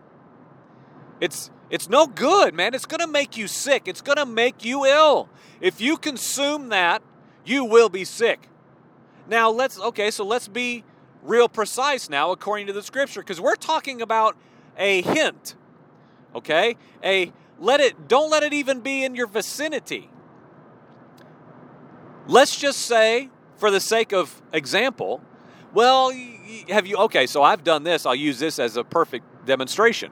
It's 1.19 1.51
it's 1.69 1.89
no 1.89 2.05
good, 2.05 2.53
man. 2.53 2.73
It's 2.73 2.85
going 2.85 2.99
to 2.99 3.07
make 3.07 3.37
you 3.37 3.47
sick. 3.47 3.87
It's 3.87 4.01
going 4.01 4.17
to 4.17 4.25
make 4.25 4.65
you 4.65 4.85
ill. 4.85 5.29
If 5.61 5.79
you 5.79 5.97
consume 5.97 6.69
that, 6.69 7.01
you 7.45 7.63
will 7.63 7.87
be 7.87 8.03
sick. 8.03 8.49
Now, 9.27 9.49
let's 9.49 9.79
okay, 9.79 10.12
so 10.12 10.25
let's 10.25 10.47
be 10.47 10.84
real 11.23 11.47
precise 11.47 12.10
now 12.10 12.31
according 12.31 12.67
to 12.67 12.73
the 12.73 12.81
scripture 12.81 13.21
because 13.21 13.39
we're 13.39 13.55
talking 13.55 14.01
about 14.01 14.36
a 14.77 15.01
hint 15.03 15.55
okay? 16.36 16.75
A 17.03 17.31
let 17.60 17.79
it 17.79 18.07
don't 18.07 18.29
let 18.29 18.43
it 18.43 18.53
even 18.53 18.81
be 18.81 19.03
in 19.03 19.15
your 19.15 19.27
vicinity. 19.27 20.10
Let's 22.27 22.57
just 22.57 22.79
say 22.79 23.29
for 23.57 23.71
the 23.71 23.79
sake 23.79 24.13
of 24.13 24.41
example, 24.53 25.21
well, 25.73 26.12
have 26.69 26.88
you 26.88 26.97
okay, 26.97 27.27
so 27.27 27.43
I've 27.43 27.63
done 27.63 27.84
this. 27.84 28.05
I'll 28.05 28.15
use 28.15 28.39
this 28.39 28.60
as 28.60 28.77
a 28.77 28.84
perfect 28.84 29.45
demonstration. 29.45 30.12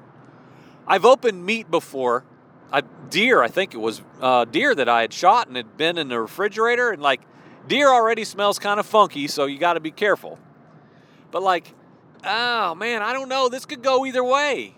I've 0.88 1.06
opened 1.06 1.46
meat 1.46 1.70
before. 1.70 2.26
A 2.72 2.84
deer, 3.10 3.42
I 3.42 3.48
think 3.48 3.74
it 3.74 3.80
was 3.80 4.04
uh, 4.22 4.46
deer 4.46 4.76
that 4.76 4.88
I 4.88 5.02
had 5.02 5.12
shot 5.12 5.48
and 5.48 5.58
had 5.58 5.76
been 5.76 5.98
in 5.98 6.08
the 6.08 6.22
refrigerator, 6.22 6.92
and 6.92 7.02
like 7.02 7.22
deer 7.68 7.90
already 7.90 8.24
smells 8.24 8.60
kind 8.60 8.80
of 8.80 8.86
funky, 8.86 9.28
so 9.28 9.46
you 9.46 9.58
got 9.58 9.74
to 9.74 9.80
be 9.80 9.92
careful. 9.92 10.40
But 11.32 11.44
like, 11.44 11.74
oh 12.24 12.76
man, 12.76 13.02
I 13.02 13.14
don't 13.14 13.30
know. 13.30 13.50
This 13.50 13.66
could 13.66 13.82
go 13.82 14.06
either 14.06 14.24
way. 14.24 14.76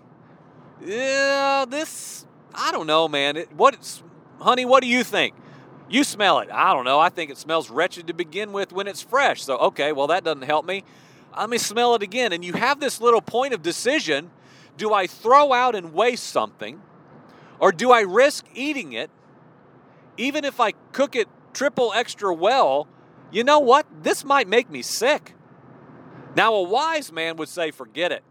Yeah, 0.84 1.66
this 1.68 2.26
I 2.54 2.72
don't 2.72 2.88
know, 2.88 3.08
man. 3.08 3.38
It, 3.38 3.54
what, 3.54 4.02
honey? 4.40 4.66
What 4.66 4.82
do 4.82 4.88
you 4.88 5.04
think? 5.04 5.36
You 5.90 6.04
smell 6.04 6.40
it. 6.40 6.50
I 6.52 6.74
don't 6.74 6.86
know. 6.86 7.00
I 7.00 7.10
think 7.10 7.32
it 7.32 7.38
smells 7.38 7.70
wretched 7.70 8.08
to 8.08 8.14
begin 8.14 8.54
with 8.54 8.72
when 8.72 8.88
it's 8.88 9.02
fresh. 9.02 9.44
So 9.44 9.58
okay, 9.58 9.92
well 9.92 10.08
that 10.08 10.24
doesn't 10.24 10.44
help 10.44 10.66
me. 10.66 10.84
Let 11.38 11.50
me 11.50 11.58
smell 11.58 11.96
it 11.96 12.02
again. 12.02 12.34
And 12.34 12.44
you 12.44 12.54
have 12.54 12.80
this 12.80 13.00
little 13.02 13.22
point 13.22 13.54
of 13.54 13.62
decision: 13.62 14.32
Do 14.78 14.94
I 14.94 15.08
throw 15.08 15.54
out 15.54 15.76
and 15.76 15.94
waste 15.94 16.26
something, 16.26 16.82
or 17.60 17.72
do 17.72 17.92
I 17.92 18.02
risk 18.02 18.46
eating 18.54 18.94
it, 18.94 19.10
even 20.18 20.46
if 20.46 20.60
I 20.60 20.72
cook 20.94 21.16
it 21.16 21.28
triple 21.54 21.94
extra 21.94 22.34
well? 22.34 22.88
You 23.32 23.44
know 23.44 23.60
what? 23.60 23.86
This 24.04 24.26
might 24.26 24.48
make 24.48 24.70
me 24.70 24.82
sick. 24.82 25.34
Now, 26.36 26.54
a 26.54 26.64
wise 26.64 27.12
man 27.12 27.36
would 27.38 27.50
say, 27.50 27.72
forget 27.72 28.12
it. 28.12 28.24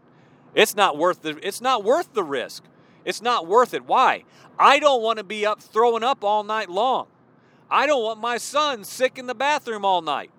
It's 0.53 0.75
not 0.75 0.97
worth 0.97 1.21
the 1.21 1.37
it's 1.45 1.61
not 1.61 1.83
worth 1.83 2.13
the 2.13 2.23
risk. 2.23 2.63
It's 3.05 3.21
not 3.21 3.47
worth 3.47 3.73
it. 3.73 3.85
Why? 3.85 4.25
I 4.59 4.79
don't 4.79 5.01
want 5.01 5.17
to 5.17 5.23
be 5.23 5.45
up 5.45 5.61
throwing 5.61 6.03
up 6.03 6.23
all 6.23 6.43
night 6.43 6.69
long. 6.69 7.07
I 7.69 7.87
don't 7.87 8.03
want 8.03 8.19
my 8.19 8.37
son 8.37 8.83
sick 8.83 9.17
in 9.17 9.27
the 9.27 9.33
bathroom 9.33 9.85
all 9.85 10.01
night. 10.01 10.29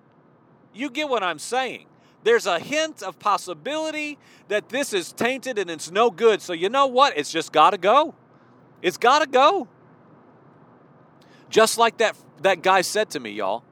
You 0.73 0.89
get 0.89 1.09
what 1.09 1.23
I'm 1.23 1.39
saying. 1.39 1.87
There's 2.23 2.45
a 2.45 2.59
hint 2.59 3.03
of 3.03 3.19
possibility 3.19 4.17
that 4.47 4.69
this 4.69 4.93
is 4.93 5.11
tainted 5.11 5.57
and 5.57 5.69
it's 5.69 5.91
no 5.91 6.09
good. 6.09 6.41
So 6.41 6.53
you 6.53 6.69
know 6.69 6.87
what? 6.87 7.17
It's 7.17 7.31
just 7.31 7.51
got 7.51 7.71
to 7.71 7.77
go. 7.77 8.15
It's 8.81 8.97
got 8.97 9.19
to 9.19 9.27
go. 9.27 9.67
Just 11.49 11.77
like 11.77 11.97
that 11.97 12.15
that 12.43 12.61
guy 12.61 12.81
said 12.81 13.09
to 13.11 13.19
me, 13.19 13.31
y'all. 13.31 13.63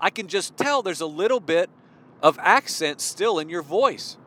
I 0.00 0.10
can 0.10 0.28
just 0.28 0.56
tell 0.56 0.82
there's 0.82 1.00
a 1.00 1.06
little 1.06 1.40
bit 1.40 1.70
of 2.22 2.38
accent 2.40 3.00
still 3.00 3.38
in 3.38 3.48
your 3.48 3.62
voice 3.62 4.18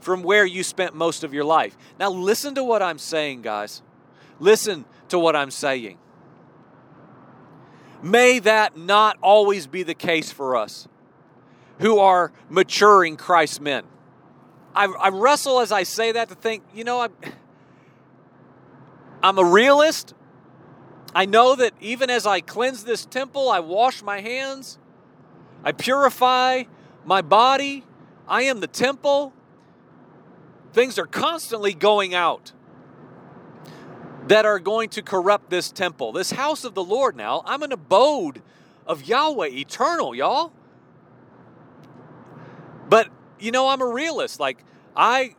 from 0.00 0.22
where 0.22 0.46
you 0.46 0.62
spent 0.62 0.94
most 0.94 1.24
of 1.24 1.34
your 1.34 1.44
life. 1.44 1.76
Now, 1.98 2.10
listen 2.10 2.54
to 2.54 2.64
what 2.64 2.82
I'm 2.82 2.98
saying, 2.98 3.42
guys. 3.42 3.82
Listen 4.38 4.84
to 5.08 5.18
what 5.18 5.34
I'm 5.34 5.50
saying. 5.50 5.98
May 8.02 8.38
that 8.40 8.76
not 8.76 9.16
always 9.22 9.66
be 9.66 9.82
the 9.82 9.94
case 9.94 10.30
for 10.30 10.56
us 10.56 10.86
who 11.80 11.98
are 11.98 12.32
maturing 12.48 13.16
Christ 13.16 13.60
men. 13.60 13.84
I, 14.74 14.84
I 14.84 15.08
wrestle 15.08 15.60
as 15.60 15.72
I 15.72 15.82
say 15.82 16.12
that 16.12 16.28
to 16.28 16.34
think, 16.34 16.62
you 16.74 16.84
know, 16.84 17.00
I'm, 17.00 17.12
I'm 19.22 19.38
a 19.38 19.44
realist. 19.44 20.14
I 21.16 21.24
know 21.24 21.56
that 21.56 21.72
even 21.80 22.10
as 22.10 22.26
I 22.26 22.42
cleanse 22.42 22.84
this 22.84 23.06
temple, 23.06 23.48
I 23.48 23.60
wash 23.60 24.02
my 24.02 24.20
hands, 24.20 24.78
I 25.64 25.72
purify 25.72 26.64
my 27.06 27.22
body, 27.22 27.84
I 28.28 28.42
am 28.42 28.60
the 28.60 28.66
temple. 28.66 29.32
Things 30.74 30.98
are 30.98 31.06
constantly 31.06 31.72
going 31.72 32.14
out 32.14 32.52
that 34.28 34.44
are 34.44 34.58
going 34.58 34.90
to 34.90 35.00
corrupt 35.00 35.48
this 35.48 35.72
temple, 35.72 36.12
this 36.12 36.32
house 36.32 36.64
of 36.64 36.74
the 36.74 36.84
Lord 36.84 37.16
now. 37.16 37.42
I'm 37.46 37.62
an 37.62 37.72
abode 37.72 38.42
of 38.86 39.04
Yahweh, 39.04 39.48
eternal, 39.52 40.14
y'all. 40.14 40.52
But, 42.90 43.08
you 43.40 43.52
know, 43.52 43.68
I'm 43.68 43.80
a 43.80 43.88
realist. 43.88 44.38
Like, 44.38 44.62
I. 44.94 45.34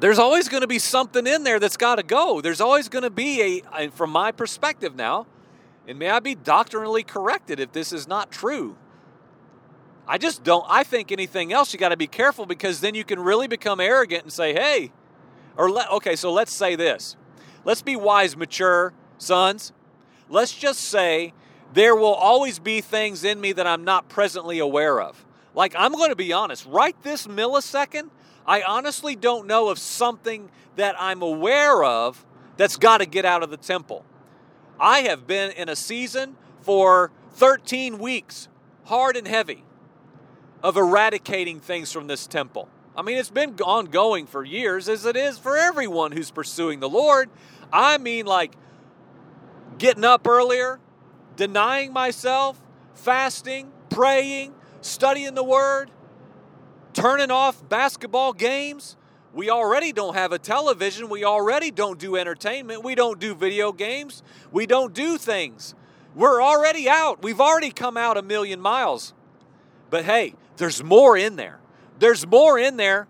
There's 0.00 0.18
always 0.18 0.48
going 0.48 0.62
to 0.62 0.66
be 0.66 0.78
something 0.78 1.26
in 1.26 1.44
there 1.44 1.60
that's 1.60 1.76
got 1.76 1.96
to 1.96 2.02
go. 2.02 2.40
There's 2.40 2.60
always 2.62 2.88
going 2.88 3.02
to 3.02 3.10
be 3.10 3.62
a, 3.76 3.88
from 3.90 4.10
my 4.10 4.32
perspective 4.32 4.96
now, 4.96 5.26
and 5.86 5.98
may 5.98 6.08
I 6.08 6.20
be 6.20 6.34
doctrinally 6.34 7.02
corrected 7.02 7.60
if 7.60 7.72
this 7.72 7.92
is 7.92 8.08
not 8.08 8.30
true. 8.30 8.76
I 10.08 10.16
just 10.16 10.42
don't. 10.42 10.64
I 10.68 10.84
think 10.84 11.12
anything 11.12 11.52
else, 11.52 11.72
you 11.72 11.78
got 11.78 11.90
to 11.90 11.98
be 11.98 12.06
careful 12.06 12.46
because 12.46 12.80
then 12.80 12.94
you 12.94 13.04
can 13.04 13.20
really 13.20 13.46
become 13.46 13.78
arrogant 13.78 14.22
and 14.22 14.32
say, 14.32 14.54
hey, 14.54 14.90
or 15.56 15.70
let, 15.70 15.90
okay, 15.90 16.16
so 16.16 16.32
let's 16.32 16.52
say 16.52 16.76
this. 16.76 17.16
Let's 17.64 17.82
be 17.82 17.94
wise, 17.94 18.36
mature 18.36 18.94
sons. 19.18 19.72
Let's 20.30 20.56
just 20.56 20.80
say 20.80 21.34
there 21.74 21.94
will 21.94 22.14
always 22.14 22.58
be 22.58 22.80
things 22.80 23.22
in 23.22 23.38
me 23.38 23.52
that 23.52 23.66
I'm 23.66 23.84
not 23.84 24.08
presently 24.08 24.58
aware 24.58 25.00
of. 25.00 25.26
Like, 25.54 25.74
I'm 25.76 25.92
going 25.92 26.10
to 26.10 26.16
be 26.16 26.32
honest, 26.32 26.64
right 26.64 26.96
this 27.02 27.26
millisecond, 27.26 28.08
I 28.50 28.62
honestly 28.62 29.14
don't 29.14 29.46
know 29.46 29.68
of 29.68 29.78
something 29.78 30.50
that 30.74 30.96
I'm 30.98 31.22
aware 31.22 31.84
of 31.84 32.26
that's 32.56 32.76
got 32.76 32.98
to 32.98 33.06
get 33.06 33.24
out 33.24 33.44
of 33.44 33.50
the 33.50 33.56
temple. 33.56 34.04
I 34.80 35.02
have 35.02 35.24
been 35.24 35.52
in 35.52 35.68
a 35.68 35.76
season 35.76 36.34
for 36.60 37.12
13 37.34 38.00
weeks, 38.00 38.48
hard 38.86 39.16
and 39.16 39.28
heavy, 39.28 39.62
of 40.64 40.76
eradicating 40.76 41.60
things 41.60 41.92
from 41.92 42.08
this 42.08 42.26
temple. 42.26 42.68
I 42.96 43.02
mean, 43.02 43.18
it's 43.18 43.30
been 43.30 43.54
ongoing 43.60 44.26
for 44.26 44.44
years, 44.44 44.88
as 44.88 45.06
it 45.06 45.14
is 45.14 45.38
for 45.38 45.56
everyone 45.56 46.10
who's 46.10 46.32
pursuing 46.32 46.80
the 46.80 46.88
Lord. 46.88 47.30
I 47.72 47.98
mean, 47.98 48.26
like 48.26 48.56
getting 49.78 50.04
up 50.04 50.26
earlier, 50.26 50.80
denying 51.36 51.92
myself, 51.92 52.60
fasting, 52.94 53.70
praying, 53.90 54.54
studying 54.80 55.34
the 55.36 55.44
Word, 55.44 55.92
turning 56.92 57.30
off 57.30 57.68
basketball 57.68 58.32
games. 58.32 58.96
We 59.32 59.48
already 59.50 59.92
don't 59.92 60.14
have 60.14 60.32
a 60.32 60.38
television. 60.38 61.08
We 61.08 61.24
already 61.24 61.70
don't 61.70 61.98
do 61.98 62.16
entertainment. 62.16 62.82
We 62.82 62.94
don't 62.94 63.20
do 63.20 63.34
video 63.34 63.72
games. 63.72 64.22
We 64.50 64.66
don't 64.66 64.92
do 64.92 65.18
things. 65.18 65.74
We're 66.14 66.42
already 66.42 66.88
out. 66.88 67.22
We've 67.22 67.40
already 67.40 67.70
come 67.70 67.96
out 67.96 68.16
a 68.16 68.22
million 68.22 68.60
miles. 68.60 69.14
But 69.88 70.04
hey, 70.04 70.34
there's 70.56 70.82
more 70.82 71.16
in 71.16 71.36
there. 71.36 71.60
There's 71.98 72.26
more 72.26 72.58
in 72.58 72.76
there, 72.76 73.06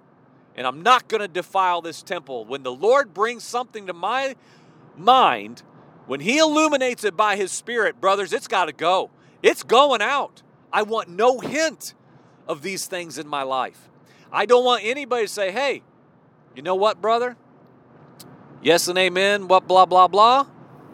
and 0.57 0.67
I'm 0.67 0.83
not 0.83 1.09
going 1.09 1.21
to 1.21 1.29
defile 1.29 1.81
this 1.81 2.03
temple. 2.03 2.45
When 2.45 2.63
the 2.63 2.73
Lord 2.73 3.15
brings 3.15 3.45
something 3.45 3.87
to 3.87 3.93
my 3.93 4.35
mind, 4.97 5.63
when 6.07 6.21
He 6.21 6.39
illuminates 6.39 7.05
it 7.05 7.17
by 7.17 7.37
His 7.37 7.53
Spirit, 7.53 8.01
brothers, 8.01 8.33
it's 8.33 8.49
got 8.49 8.67
to 8.67 8.73
go. 8.73 9.11
It's 9.43 9.63
going 9.63 10.03
out. 10.03 10.43
I 10.73 10.83
want 10.83 11.09
no 11.09 11.39
hint 11.39 11.95
of 12.51 12.63
these 12.63 12.87
things 12.87 13.17
in 13.17 13.29
my 13.29 13.45
life. 13.45 13.89
I 14.33 14.45
don't 14.45 14.65
want 14.65 14.83
anybody 14.85 15.27
to 15.27 15.33
say, 15.33 15.53
hey, 15.53 15.83
you 16.57 16.63
know 16.63 16.75
what, 16.75 17.01
brother? 17.01 17.37
Yes 18.61 18.89
and 18.89 18.99
amen, 18.99 19.47
what, 19.47 19.69
blah, 19.69 19.87
blah, 19.87 20.09
blah, 20.09 20.47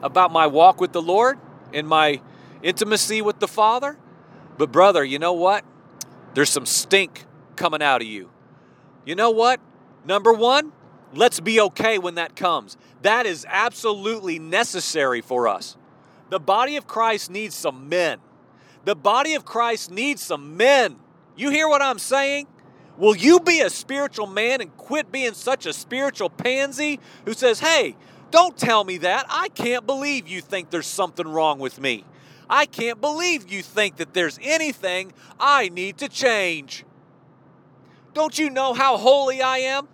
about 0.03 0.31
my 0.31 0.47
walk 0.47 0.83
with 0.83 0.93
the 0.93 1.01
Lord 1.01 1.39
and 1.73 1.89
my 1.89 2.21
intimacy 2.63 3.23
with 3.23 3.41
the 3.41 3.49
Father. 3.49 3.97
But, 4.59 4.71
brother, 4.71 5.03
you 5.03 5.19
know 5.19 5.33
what? 5.33 5.65
There's 6.35 6.51
some 6.51 6.67
stink 6.67 7.25
coming 7.57 7.81
out 7.81 8.03
of 8.03 8.07
you. 8.07 8.29
You 9.07 9.15
know 9.15 9.31
what? 9.31 9.59
Number 10.05 10.35
one, 10.35 10.73
let's 11.15 11.41
be 11.41 11.59
okay 11.61 11.97
when 11.97 12.17
that 12.17 12.37
comes. 12.37 12.77
That 13.01 13.25
is 13.25 13.47
absolutely 13.49 14.39
necessary 14.39 15.23
for 15.23 15.49
us. 15.49 15.79
The 16.29 16.39
body 16.39 16.77
of 16.77 16.87
Christ 16.87 17.31
needs 17.31 17.55
some 17.55 17.89
men. 17.89 18.19
The 18.85 18.95
body 18.95 19.35
of 19.35 19.47
Christ 19.47 19.91
needs 19.91 20.23
some 20.23 20.59
men. 20.59 20.97
You 21.37 21.51
hear 21.51 21.69
what 21.69 21.83
I'm 21.83 21.99
saying? 21.99 22.47
Will 22.97 23.15
you 23.15 23.41
be 23.41 23.61
a 23.61 23.69
spiritual 23.69 24.27
man 24.27 24.61
and 24.63 24.75
quit 24.77 25.13
being 25.13 25.35
such 25.35 25.67
a 25.67 25.73
spiritual 25.73 26.31
pansy 26.31 26.99
who 27.27 27.35
says, 27.35 27.61
hey, 27.61 27.97
don't 28.31 28.57
tell 28.57 28.85
me 28.85 28.99
that. 28.99 29.27
I 29.29 29.49
can't 29.51 29.87
believe 29.87 30.27
you 30.29 30.41
think 30.41 30.71
there's 30.71 30.87
something 30.87 31.29
wrong 31.29 31.59
with 31.59 31.81
me. 31.81 32.05
I 32.49 32.65
can't 32.67 33.01
believe 33.01 33.51
you 33.51 33.63
think 33.63 33.97
that 33.97 34.15
there's 34.15 34.39
anything 34.43 35.13
I 35.39 35.69
need 35.69 35.99
to 35.99 36.09
change. 36.09 36.85
Don't 38.15 38.39
you 38.39 38.49
know 38.49 38.73
how 38.73 38.97
holy 38.97 39.43
I 39.43 39.59
am? 39.59 39.89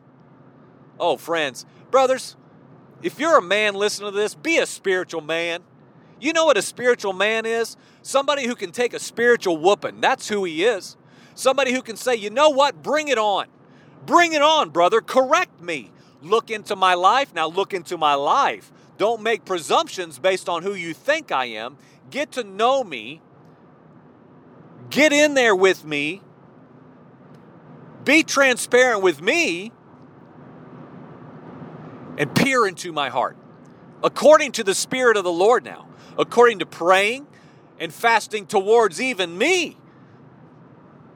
Oh, 1.00 1.16
friends, 1.16 1.66
brothers, 1.90 2.36
if 3.02 3.18
you're 3.18 3.38
a 3.38 3.42
man 3.42 3.74
listening 3.74 4.12
to 4.12 4.16
this, 4.16 4.34
be 4.34 4.58
a 4.58 4.66
spiritual 4.66 5.22
man. 5.22 5.62
You 6.20 6.32
know 6.32 6.44
what 6.44 6.56
a 6.56 6.62
spiritual 6.62 7.14
man 7.14 7.46
is? 7.46 7.76
Somebody 8.02 8.46
who 8.46 8.54
can 8.54 8.70
take 8.70 8.94
a 8.94 9.00
spiritual 9.00 9.56
whooping. 9.56 10.00
That's 10.00 10.28
who 10.28 10.44
he 10.44 10.62
is. 10.64 10.96
Somebody 11.34 11.72
who 11.72 11.82
can 11.82 11.96
say, 11.96 12.14
you 12.14 12.30
know 12.30 12.50
what? 12.50 12.82
Bring 12.82 13.08
it 13.08 13.18
on. 13.18 13.46
Bring 14.06 14.32
it 14.32 14.42
on, 14.42 14.70
brother. 14.70 15.00
Correct 15.00 15.60
me. 15.60 15.90
Look 16.22 16.50
into 16.50 16.76
my 16.76 16.94
life. 16.94 17.34
Now 17.34 17.48
look 17.48 17.72
into 17.74 17.96
my 17.96 18.14
life. 18.14 18.72
Don't 18.98 19.22
make 19.22 19.44
presumptions 19.44 20.18
based 20.18 20.48
on 20.48 20.62
who 20.62 20.74
you 20.74 20.94
think 20.94 21.32
I 21.32 21.46
am. 21.46 21.76
Get 22.10 22.32
to 22.32 22.44
know 22.44 22.84
me. 22.84 23.20
Get 24.90 25.12
in 25.12 25.34
there 25.34 25.56
with 25.56 25.84
me 25.84 26.22
be 28.04 28.22
transparent 28.22 29.02
with 29.02 29.20
me 29.22 29.72
and 32.18 32.34
peer 32.34 32.66
into 32.66 32.92
my 32.92 33.08
heart. 33.08 33.36
According 34.02 34.52
to 34.52 34.64
the 34.64 34.74
Spirit 34.74 35.16
of 35.16 35.24
the 35.24 35.32
Lord 35.32 35.64
now, 35.64 35.86
according 36.18 36.58
to 36.58 36.66
praying 36.66 37.26
and 37.78 37.92
fasting 37.92 38.46
towards 38.46 39.00
even 39.00 39.38
me. 39.38 39.76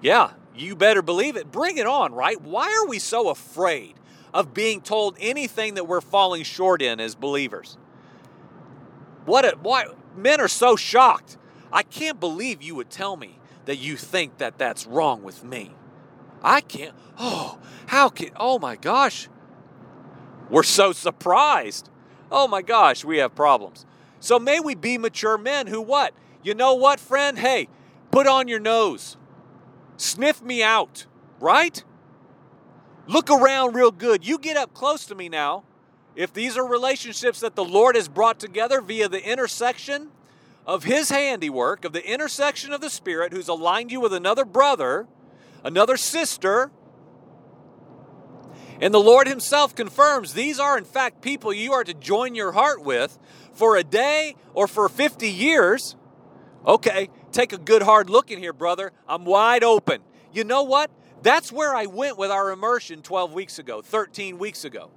Yeah, 0.01 0.33
you 0.55 0.77
better 0.77 1.03
believe 1.03 1.37
it. 1.37 1.51
Bring 1.51 1.79
it 1.79 1.87
on, 1.87 2.13
right? 2.13 2.41
Why 2.41 2.73
are 2.73 2.87
we 2.87 2.99
so 2.99 3.29
afraid 3.29 3.95
of 4.33 4.55
being 4.55 4.81
told 4.81 5.17
anything 5.19 5.75
that 5.75 5.85
we're 5.85 6.01
falling 6.01 6.43
short 6.43 6.83
in 6.83 7.01
as 7.01 7.15
believers? 7.15 7.77
What 9.25 9.45
a, 9.45 9.57
why 9.61 9.87
men 10.15 10.41
are 10.41 10.49
so 10.49 10.77
shocked. 10.77 11.37
I 11.73 11.83
can't 11.83 12.21
believe 12.21 12.63
you 12.63 12.75
would 12.75 12.91
tell 12.91 13.17
me 13.17 13.39
that 13.65 13.77
you 13.77 13.97
think 13.97 14.39
that 14.39 14.59
that's 14.59 14.87
wrong 14.87 15.23
with 15.23 15.43
me. 15.45 15.73
I 16.43 16.61
can't. 16.61 16.95
Oh, 17.19 17.59
how 17.87 18.09
can. 18.09 18.31
Oh 18.37 18.59
my 18.59 18.77
gosh. 18.77 19.29
We're 20.49 20.63
so 20.63 20.93
surprised. 20.93 21.91
Oh 22.31 22.47
my 22.47 22.63
gosh, 22.63 23.05
we 23.05 23.19
have 23.19 23.35
problems. 23.35 23.85
So 24.21 24.39
may 24.39 24.61
we 24.61 24.75
be 24.75 24.99
mature 24.99 25.37
men 25.37 25.67
who 25.67 25.81
what? 25.81 26.15
You 26.43 26.55
know 26.55 26.75
what, 26.75 27.01
friend? 27.01 27.39
Hey, 27.39 27.69
put 28.11 28.27
on 28.27 28.47
your 28.47 28.61
nose. 28.61 29.17
Sniff 29.97 30.43
me 30.43 30.63
out, 30.63 31.07
right? 31.41 31.83
Look 33.07 33.31
around 33.31 33.75
real 33.75 33.91
good. 33.91 34.27
You 34.27 34.39
get 34.39 34.57
up 34.57 34.75
close 34.75 35.07
to 35.07 35.15
me 35.15 35.29
now. 35.29 35.65
If 36.15 36.33
these 36.33 36.57
are 36.57 36.67
relationships 36.67 37.41
that 37.41 37.55
the 37.55 37.65
Lord 37.65 37.95
has 37.95 38.09
brought 38.09 38.41
together 38.41 38.81
via 38.81 39.09
the 39.09 39.23
intersection 39.23 40.09
of 40.67 40.85
His 40.85 41.11
handiwork, 41.11 41.85
of 41.85 41.93
the 41.93 42.11
intersection 42.11 42.73
of 42.73 42.81
the 42.81 42.91
Spirit, 42.91 43.33
who's 43.33 43.49
aligned 43.49 43.93
you 43.93 44.01
with 44.01 44.13
another 44.13 44.45
brother, 44.45 45.07
another 45.63 45.97
sister. 45.97 46.71
And 48.81 48.93
the 48.93 49.01
Lord 49.01 49.29
Himself 49.29 49.75
confirms 49.75 50.33
these 50.33 50.59
are, 50.59 50.77
in 50.77 50.85
fact, 50.85 51.23
people 51.23 51.53
you 51.53 51.73
are 51.73 51.85
to 51.85 51.95
join 51.95 52.35
your 52.35 52.53
heart 52.53 52.83
with 52.83 53.19
for 53.53 53.77
a 53.77 53.85
day 53.85 54.37
or 54.55 54.67
for 54.67 54.89
50 54.89 55.29
years. 55.29 55.97
Okay, 56.65 57.09
take 57.33 57.53
a 57.53 57.59
good 57.59 57.83
hard 57.83 58.11
look 58.11 58.31
in 58.31 58.39
here, 58.39 58.53
brother. 58.53 58.93
I'm 59.09 59.25
wide 59.25 59.65
open. 59.65 60.03
You 60.33 60.45
know 60.45 60.63
what? 60.63 60.91
That's 61.23 61.51
where 61.51 61.75
I 61.75 61.87
went 61.87 62.19
with 62.19 62.31
our 62.31 62.51
immersion 62.51 63.03
12 63.03 63.33
weeks 63.33 63.59
ago, 63.59 63.83
13 63.83 64.39
weeks 64.39 64.65
ago. 64.65 64.91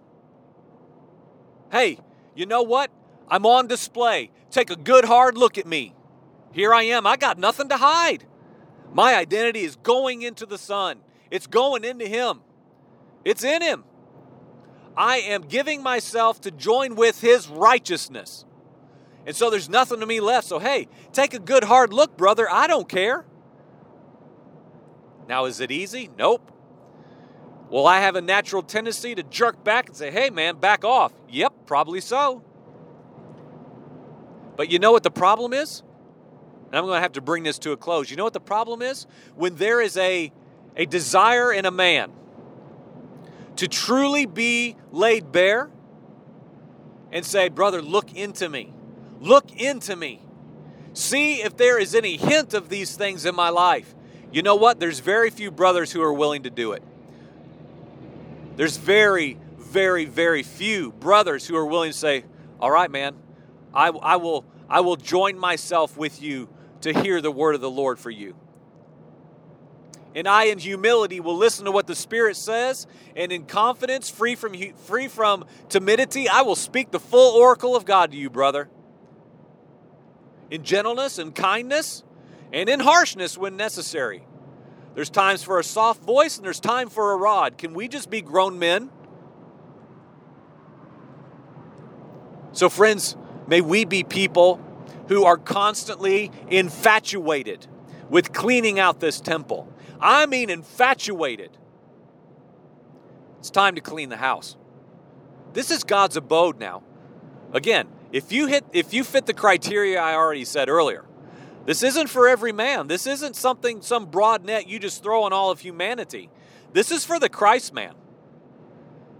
Hey, 1.72 2.00
you 2.36 2.46
know 2.46 2.64
what? 2.64 2.92
I'm 3.28 3.46
on 3.46 3.68
display. 3.68 4.32
Take 4.52 4.70
a 4.70 4.76
good 4.76 5.06
hard 5.06 5.38
look 5.38 5.58
at 5.58 5.68
me. 5.68 5.94
Here 6.52 6.74
I 6.74 6.84
am. 6.84 7.06
I 7.06 7.16
got 7.16 7.38
nothing 7.38 7.70
to 7.70 7.78
hide. 7.78 8.26
My 8.94 9.16
identity 9.16 9.62
is 9.62 9.76
going 9.76 10.24
into 10.24 10.46
the 10.46 10.58
Son, 10.58 11.00
it's 11.30 11.48
going 11.48 11.84
into 11.84 12.08
Him, 12.08 12.42
it's 13.24 13.44
in 13.44 13.62
Him. 13.62 13.84
I 14.98 15.18
am 15.18 15.44
giving 15.44 15.82
myself 15.84 16.42
to 16.42 16.52
join 16.52 16.96
with 16.96 17.22
His 17.22 17.48
righteousness. 17.48 18.46
And 19.30 19.36
so 19.36 19.52
there's 19.52 19.70
nothing 19.70 20.00
to 20.00 20.08
me 20.08 20.20
left. 20.22 20.48
So, 20.48 20.58
hey, 20.58 20.88
take 21.14 21.36
a 21.36 21.40
good 21.40 21.66
hard 21.66 21.94
look, 21.94 22.18
brother. 22.18 22.50
I 22.50 22.66
don't 22.66 22.90
care. 22.90 23.28
Now, 25.28 25.46
is 25.46 25.60
it 25.60 25.70
easy? 25.70 26.10
Nope. 26.18 26.52
Will 27.70 27.86
I 27.86 28.00
have 28.00 28.16
a 28.16 28.22
natural 28.22 28.64
tendency 28.64 29.14
to 29.14 29.22
jerk 29.22 29.64
back 29.64 29.90
and 29.90 29.96
say, 29.96 30.10
hey, 30.10 30.32
man, 30.32 30.56
back 30.56 30.84
off? 30.84 31.14
Yep, 31.30 31.54
probably 31.68 32.02
so. 32.02 32.44
But 34.58 34.72
you 34.72 34.80
know 34.80 34.92
what 34.92 35.04
the 35.04 35.12
problem 35.12 35.54
is? 35.54 35.84
and 36.66 36.76
I'm 36.76 36.86
going 36.86 36.98
to 36.98 37.02
have 37.02 37.12
to 37.12 37.22
bring 37.22 37.44
this 37.44 37.60
to 37.60 37.72
a 37.72 37.78
close. 37.78 38.10
You 38.10 38.18
know 38.18 38.24
what 38.24 38.34
the 38.34 38.40
problem 38.40 38.82
is? 38.82 39.06
When 39.36 39.58
there 39.58 39.80
is 39.80 39.96
a, 39.98 40.32
a 40.76 40.88
desire 40.88 41.54
in 41.54 41.68
a 41.68 41.72
man 41.72 42.12
to 43.58 43.68
truly 43.68 44.26
be 44.26 44.76
laid 44.92 45.32
bare 45.32 45.70
and 47.12 47.24
say, 47.24 47.50
Brother, 47.50 47.80
look 47.80 48.16
into 48.16 48.50
me. 48.50 48.74
Look 49.20 49.52
into 49.60 49.96
me. 49.96 50.22
See 50.94 51.42
if 51.42 51.58
there 51.58 51.80
is 51.80 51.96
any 51.96 52.18
hint 52.18 52.54
of 52.54 52.70
these 52.70 52.96
things 52.96 53.26
in 53.26 53.36
my 53.36 53.50
life. 53.50 53.94
You 54.32 54.42
know 54.42 54.56
what? 54.56 54.80
There's 54.80 55.00
very 55.00 55.30
few 55.30 55.52
brothers 55.52 55.92
who 55.92 56.02
are 56.02 56.14
willing 56.14 56.44
to 56.44 56.50
do 56.50 56.74
it. 56.74 56.84
There's 58.56 58.78
very, 58.78 59.38
very, 59.58 60.06
very 60.06 60.44
few 60.44 60.92
brothers 60.92 61.48
who 61.48 61.56
are 61.56 61.66
willing 61.66 61.92
to 61.92 61.98
say, 61.98 62.26
All 62.60 62.72
right, 62.72 62.92
man, 62.92 63.16
I, 63.74 63.88
I, 63.88 64.16
will, 64.18 64.46
I 64.70 64.82
will 64.82 64.98
join 64.98 65.38
myself 65.38 65.98
with 65.98 66.22
you 66.22 66.50
to 66.82 66.94
hear 66.94 67.22
the 67.22 67.32
word 67.32 67.56
of 67.56 67.62
the 67.62 67.70
Lord 67.70 68.00
for 68.00 68.10
you. 68.10 68.36
and 70.16 70.28
I 70.28 70.46
in 70.46 70.58
humility 70.58 71.20
will 71.20 71.38
listen 71.38 71.66
to 71.66 71.72
what 71.72 71.88
the 71.88 71.96
Spirit 71.96 72.36
says, 72.36 72.88
and 73.16 73.32
in 73.32 73.46
confidence, 73.46 74.10
free 74.10 74.36
from 74.36 74.56
free 74.86 75.08
from 75.08 75.46
timidity, 75.70 76.28
I 76.28 76.42
will 76.42 76.56
speak 76.56 76.92
the 76.92 77.00
full 77.00 77.36
oracle 77.36 77.76
of 77.76 77.86
God 77.86 78.12
to 78.12 78.18
you, 78.18 78.30
brother. 78.30 78.70
In 80.50 80.64
gentleness 80.64 81.20
and 81.20 81.34
kindness, 81.34 82.04
and 82.52 82.70
in 82.70 82.80
harshness 82.80 83.38
when 83.38 83.56
necessary. 83.56 84.24
There's 84.96 85.10
times 85.10 85.44
for 85.44 85.60
a 85.60 85.64
soft 85.64 86.04
voice 86.04 86.38
and 86.38 86.46
there's 86.46 86.60
time 86.60 86.90
for 86.90 87.12
a 87.12 87.16
rod. 87.16 87.58
Can 87.58 87.74
we 87.74 87.88
just 87.88 88.10
be 88.10 88.22
grown 88.22 88.60
men? 88.60 88.90
So, 92.52 92.70
friends, 92.70 93.16
may 93.48 93.62
we 93.62 93.86
be 93.86 94.04
people 94.04 94.60
who 95.08 95.24
are 95.24 95.38
constantly 95.38 96.32
infatuated 96.50 97.68
with 98.10 98.34
cleaning 98.34 98.80
out 98.80 99.00
this 99.00 99.22
temple. 99.22 99.72
I 100.00 100.26
mean, 100.26 100.50
infatuated. 100.50 101.58
It's 103.40 103.50
time 103.50 103.76
to 103.76 103.82
clean 103.82 104.10
the 104.10 104.18
house. 104.18 104.58
This 105.54 105.72
is 105.72 105.84
God's 105.84 106.18
abode 106.18 106.60
now. 106.60 106.84
Again, 107.54 107.88
if 108.12 108.32
you 108.32 108.48
hit 108.48 108.66
if 108.74 108.94
you 108.94 109.04
fit 109.04 109.26
the 109.26 109.34
criteria 109.34 110.02
I 110.02 110.16
already 110.16 110.46
said 110.46 110.70
earlier, 110.70 111.06
this 111.66 111.84
isn't 111.84 112.08
for 112.08 112.28
every 112.28 112.52
man. 112.52 112.88
This 112.88 113.06
isn't 113.06 113.36
something 113.36 113.82
some 113.82 114.08
broad 114.08 114.44
net 114.44 114.68
you 114.68 114.80
just 114.80 115.04
throw 115.04 115.24
on 115.24 115.34
all 115.34 115.52
of 115.52 115.60
humanity. 115.60 116.30
This 116.74 116.92
is 116.92 117.06
for 117.06 117.20
the 117.20 117.30
Christ 117.30 117.74
man. 117.74 117.94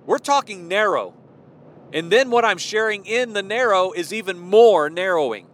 We're 0.06 0.18
talking 0.18 0.68
narrow. 0.68 1.14
And 1.92 2.12
then 2.12 2.30
what 2.30 2.46
I'm 2.46 2.58
sharing 2.58 3.06
in 3.06 3.34
the 3.34 3.44
narrow 3.44 3.92
is 3.92 4.14
even 4.14 4.40
more 4.40 4.90
narrowing. 4.90 5.48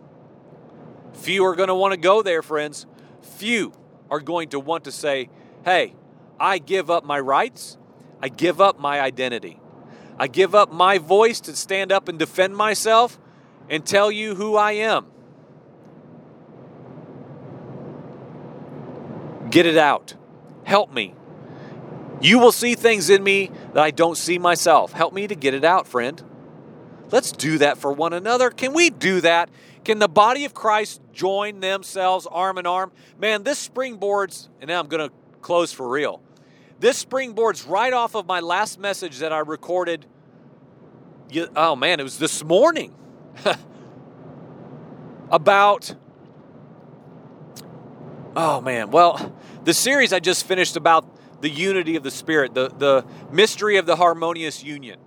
Few 1.13 1.45
are 1.45 1.55
going 1.55 1.69
to 1.69 1.75
want 1.75 1.93
to 1.93 1.99
go 1.99 2.21
there, 2.21 2.41
friends. 2.41 2.85
Few 3.21 3.73
are 4.09 4.19
going 4.19 4.49
to 4.49 4.59
want 4.59 4.83
to 4.85 4.91
say, 4.91 5.29
hey, 5.63 5.95
I 6.39 6.57
give 6.57 6.89
up 6.89 7.05
my 7.05 7.19
rights, 7.19 7.77
I 8.21 8.29
give 8.29 8.59
up 8.59 8.79
my 8.79 8.99
identity, 8.99 9.59
I 10.17 10.27
give 10.27 10.53
up 10.53 10.71
my 10.71 10.97
voice 10.97 11.39
to 11.41 11.55
stand 11.55 11.91
up 11.91 12.07
and 12.07 12.19
defend 12.19 12.55
myself 12.55 13.17
and 13.69 13.85
tell 13.85 14.11
you 14.11 14.35
who 14.35 14.55
I 14.55 14.73
am. 14.73 15.07
Get 19.49 19.65
it 19.65 19.77
out. 19.77 20.15
Help 20.63 20.91
me. 20.91 21.13
You 22.21 22.39
will 22.39 22.51
see 22.51 22.75
things 22.75 23.09
in 23.09 23.23
me 23.23 23.51
that 23.73 23.83
I 23.83 23.91
don't 23.91 24.17
see 24.17 24.39
myself. 24.39 24.93
Help 24.93 25.13
me 25.13 25.27
to 25.27 25.35
get 25.35 25.53
it 25.53 25.63
out, 25.63 25.87
friend. 25.87 26.21
Let's 27.11 27.31
do 27.31 27.59
that 27.59 27.77
for 27.77 27.91
one 27.91 28.13
another. 28.13 28.49
Can 28.49 28.73
we 28.73 28.89
do 28.89 29.21
that? 29.21 29.49
Can 29.83 29.99
the 29.99 30.07
body 30.07 30.45
of 30.45 30.53
Christ 30.53 31.01
join 31.13 31.59
themselves 31.59 32.25
arm 32.25 32.57
in 32.57 32.65
arm? 32.65 32.91
Man, 33.19 33.43
this 33.43 33.67
springboards, 33.67 34.49
and 34.59 34.69
now 34.69 34.79
I'm 34.79 34.87
going 34.87 35.07
to 35.07 35.15
close 35.41 35.71
for 35.71 35.87
real. 35.87 36.21
This 36.79 37.03
springboards 37.03 37.69
right 37.69 37.93
off 37.93 38.15
of 38.15 38.25
my 38.25 38.39
last 38.39 38.79
message 38.79 39.19
that 39.19 39.31
I 39.31 39.39
recorded. 39.39 40.05
Oh 41.55 41.75
man, 41.75 41.99
it 41.99 42.03
was 42.03 42.17
this 42.17 42.43
morning 42.43 42.93
about. 45.31 45.95
Oh 48.35 48.59
man, 48.61 48.91
well, 48.91 49.33
the 49.63 49.73
series 49.73 50.11
I 50.11 50.19
just 50.19 50.45
finished 50.45 50.75
about 50.75 51.05
the 51.41 51.49
unity 51.49 51.95
of 51.95 52.03
the 52.03 52.11
Spirit, 52.11 52.53
the, 52.53 52.69
the 52.69 53.05
mystery 53.31 53.77
of 53.77 53.85
the 53.85 53.95
harmonious 53.95 54.63
union 54.63 54.99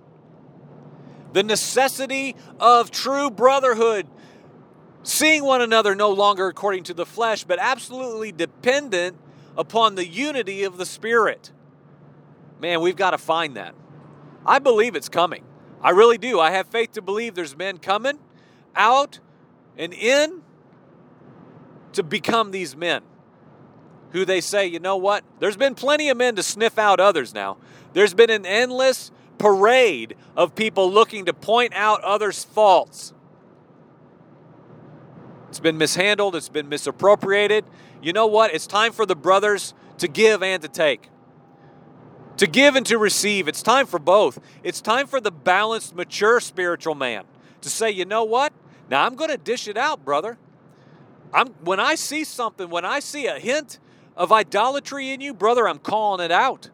the 1.33 1.43
necessity 1.43 2.35
of 2.59 2.91
true 2.91 3.29
brotherhood, 3.29 4.07
seeing 5.03 5.43
one 5.43 5.61
another 5.61 5.95
no 5.95 6.09
longer 6.09 6.47
according 6.47 6.83
to 6.83 6.93
the 6.93 7.05
flesh, 7.05 7.43
but 7.43 7.59
absolutely 7.59 8.31
dependent 8.31 9.17
upon 9.57 9.95
the 9.95 10.07
unity 10.07 10.63
of 10.63 10.77
the 10.77 10.85
Spirit. 10.85 11.51
Man, 12.59 12.81
we've 12.81 12.95
got 12.95 13.11
to 13.11 13.17
find 13.17 13.55
that. 13.57 13.75
I 14.45 14.59
believe 14.59 14.95
it's 14.95 15.09
coming. 15.09 15.43
I 15.81 15.91
really 15.91 16.17
do. 16.17 16.39
I 16.39 16.51
have 16.51 16.67
faith 16.67 16.93
to 16.93 17.01
believe 17.01 17.35
there's 17.35 17.57
men 17.57 17.77
coming 17.77 18.19
out 18.75 19.19
and 19.77 19.93
in 19.93 20.41
to 21.93 22.03
become 22.03 22.51
these 22.51 22.75
men 22.75 23.03
who 24.11 24.25
they 24.25 24.41
say, 24.41 24.65
you 24.65 24.79
know 24.79 24.97
what? 24.97 25.23
There's 25.39 25.57
been 25.57 25.75
plenty 25.75 26.09
of 26.09 26.17
men 26.17 26.35
to 26.35 26.43
sniff 26.43 26.77
out 26.77 26.99
others 26.99 27.33
now. 27.33 27.57
There's 27.93 28.13
been 28.13 28.29
an 28.29 28.45
endless 28.45 29.11
parade 29.37 30.15
of 30.35 30.55
people 30.55 30.91
looking 30.91 31.25
to 31.25 31.33
point 31.33 31.73
out 31.73 32.03
others' 32.03 32.43
faults. 32.43 33.13
It's 35.49 35.59
been 35.59 35.77
mishandled, 35.77 36.35
it's 36.35 36.49
been 36.49 36.69
misappropriated. 36.69 37.65
You 38.01 38.13
know 38.13 38.27
what? 38.27 38.53
It's 38.53 38.67
time 38.67 38.91
for 38.91 39.05
the 39.05 39.15
brothers 39.15 39.73
to 39.97 40.07
give 40.07 40.43
and 40.43 40.61
to 40.61 40.67
take. 40.67 41.09
To 42.39 42.47
give 42.47 42.77
and 42.77 42.85
to 42.85 42.97
receive. 42.97 43.49
It's 43.49 43.61
time 43.61 43.85
for 43.85 43.99
both. 43.99 44.39
It's 44.63 44.79
time 44.79 45.07
for 45.07 45.19
the 45.19 45.29
balanced, 45.29 45.93
mature 45.93 46.39
spiritual 46.39 46.95
man 46.95 47.25
to 47.59 47.69
say, 47.69 47.91
you 47.91 48.05
know 48.05 48.23
what? 48.23 48.53
Now 48.89 49.05
I'm 49.05 49.15
going 49.15 49.29
to 49.29 49.37
dish 49.37 49.67
it 49.67 49.75
out, 49.75 50.05
brother. 50.05 50.37
I'm, 51.33 51.49
when 51.65 51.81
I 51.81 51.95
see 51.95 52.23
something, 52.23 52.69
when 52.69 52.85
I 52.85 53.01
see 53.01 53.27
a 53.27 53.39
hint 53.39 53.79
of 54.15 54.31
idolatry 54.31 55.09
in 55.09 55.19
you, 55.19 55.33
brother, 55.33 55.67
I'm 55.67 55.79
calling 55.79 56.23
it 56.23 56.31
out. 56.31 56.69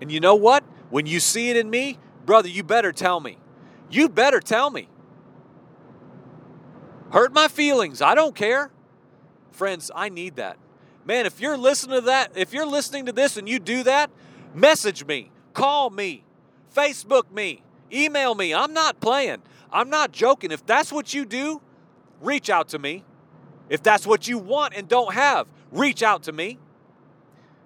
And 0.00 0.10
you 0.10 0.18
know 0.18 0.34
what? 0.34 0.64
When 0.90 1.06
you 1.06 1.20
see 1.20 1.50
it 1.50 1.56
in 1.56 1.70
me, 1.70 1.98
brother, 2.26 2.48
you 2.48 2.64
better 2.64 2.90
tell 2.90 3.20
me. 3.20 3.38
You 3.88 4.08
better 4.08 4.40
tell 4.40 4.68
me. 4.68 4.88
Hurt 7.12 7.32
my 7.32 7.46
feelings. 7.46 8.02
I 8.02 8.16
don't 8.16 8.34
care. 8.34 8.72
Friends, 9.52 9.92
I 9.94 10.08
need 10.08 10.34
that. 10.36 10.58
Man, 11.06 11.26
if 11.26 11.40
you're 11.40 11.58
listening 11.58 11.96
to 11.96 12.06
that, 12.06 12.32
if 12.36 12.52
you're 12.52 12.66
listening 12.66 13.06
to 13.06 13.12
this 13.12 13.36
and 13.36 13.48
you 13.48 13.58
do 13.58 13.82
that, 13.82 14.10
message 14.54 15.04
me, 15.04 15.30
call 15.52 15.90
me, 15.90 16.24
Facebook 16.74 17.30
me, 17.30 17.62
email 17.92 18.34
me. 18.34 18.54
I'm 18.54 18.72
not 18.72 19.00
playing. 19.00 19.42
I'm 19.70 19.90
not 19.90 20.12
joking. 20.12 20.50
If 20.50 20.64
that's 20.64 20.92
what 20.92 21.12
you 21.12 21.24
do, 21.24 21.60
reach 22.20 22.48
out 22.48 22.68
to 22.68 22.78
me. 22.78 23.04
If 23.68 23.82
that's 23.82 24.06
what 24.06 24.28
you 24.28 24.38
want 24.38 24.74
and 24.74 24.88
don't 24.88 25.14
have, 25.14 25.46
reach 25.72 26.02
out 26.02 26.22
to 26.24 26.32
me. 26.32 26.58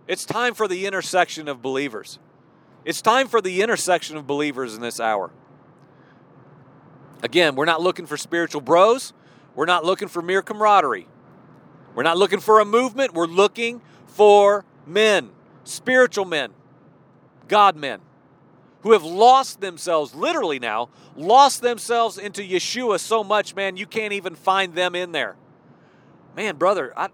It's 0.06 0.24
time 0.24 0.54
for 0.54 0.66
the 0.66 0.86
intersection 0.86 1.48
of 1.48 1.60
believers. 1.60 2.18
It's 2.84 3.02
time 3.02 3.28
for 3.28 3.40
the 3.40 3.62
intersection 3.62 4.16
of 4.16 4.26
believers 4.26 4.74
in 4.74 4.80
this 4.80 4.98
hour. 4.98 5.30
Again, 7.22 7.56
we're 7.56 7.66
not 7.66 7.82
looking 7.82 8.06
for 8.06 8.16
spiritual 8.16 8.62
bros. 8.62 9.12
We're 9.54 9.66
not 9.66 9.84
looking 9.84 10.08
for 10.08 10.22
mere 10.22 10.40
camaraderie. 10.40 11.06
We're 11.98 12.04
not 12.04 12.16
looking 12.16 12.38
for 12.38 12.60
a 12.60 12.64
movement. 12.64 13.12
We're 13.12 13.26
looking 13.26 13.80
for 14.06 14.64
men, 14.86 15.30
spiritual 15.64 16.26
men, 16.26 16.52
God 17.48 17.74
men, 17.74 17.98
who 18.82 18.92
have 18.92 19.02
lost 19.02 19.60
themselves, 19.60 20.14
literally 20.14 20.60
now, 20.60 20.90
lost 21.16 21.60
themselves 21.60 22.16
into 22.16 22.40
Yeshua 22.40 23.00
so 23.00 23.24
much, 23.24 23.56
man, 23.56 23.76
you 23.76 23.84
can't 23.84 24.12
even 24.12 24.36
find 24.36 24.76
them 24.76 24.94
in 24.94 25.10
there. 25.10 25.34
Man, 26.36 26.54
brother, 26.54 26.92
I, 26.96 27.08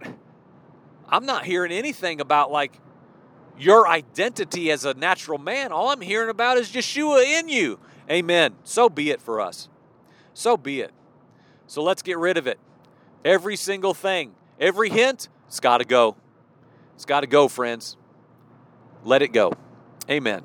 I'm 1.08 1.24
not 1.24 1.46
hearing 1.46 1.72
anything 1.72 2.20
about 2.20 2.52
like 2.52 2.78
your 3.58 3.88
identity 3.88 4.70
as 4.70 4.84
a 4.84 4.92
natural 4.92 5.38
man. 5.38 5.72
All 5.72 5.92
I'm 5.92 6.02
hearing 6.02 6.28
about 6.28 6.58
is 6.58 6.68
Yeshua 6.68 7.24
in 7.40 7.48
you. 7.48 7.78
Amen. 8.10 8.56
So 8.64 8.90
be 8.90 9.08
it 9.08 9.22
for 9.22 9.40
us. 9.40 9.70
So 10.34 10.58
be 10.58 10.82
it. 10.82 10.92
So 11.66 11.82
let's 11.82 12.02
get 12.02 12.18
rid 12.18 12.36
of 12.36 12.46
it. 12.46 12.58
Every 13.24 13.56
single 13.56 13.94
thing, 13.94 14.34
every 14.58 14.90
hint, 14.90 15.28
it's 15.46 15.60
got 15.60 15.78
to 15.78 15.84
go. 15.84 16.16
It's 16.94 17.04
got 17.04 17.20
to 17.20 17.26
go, 17.26 17.48
friends. 17.48 17.96
Let 19.04 19.22
it 19.22 19.32
go. 19.32 19.52
Amen. 20.08 20.42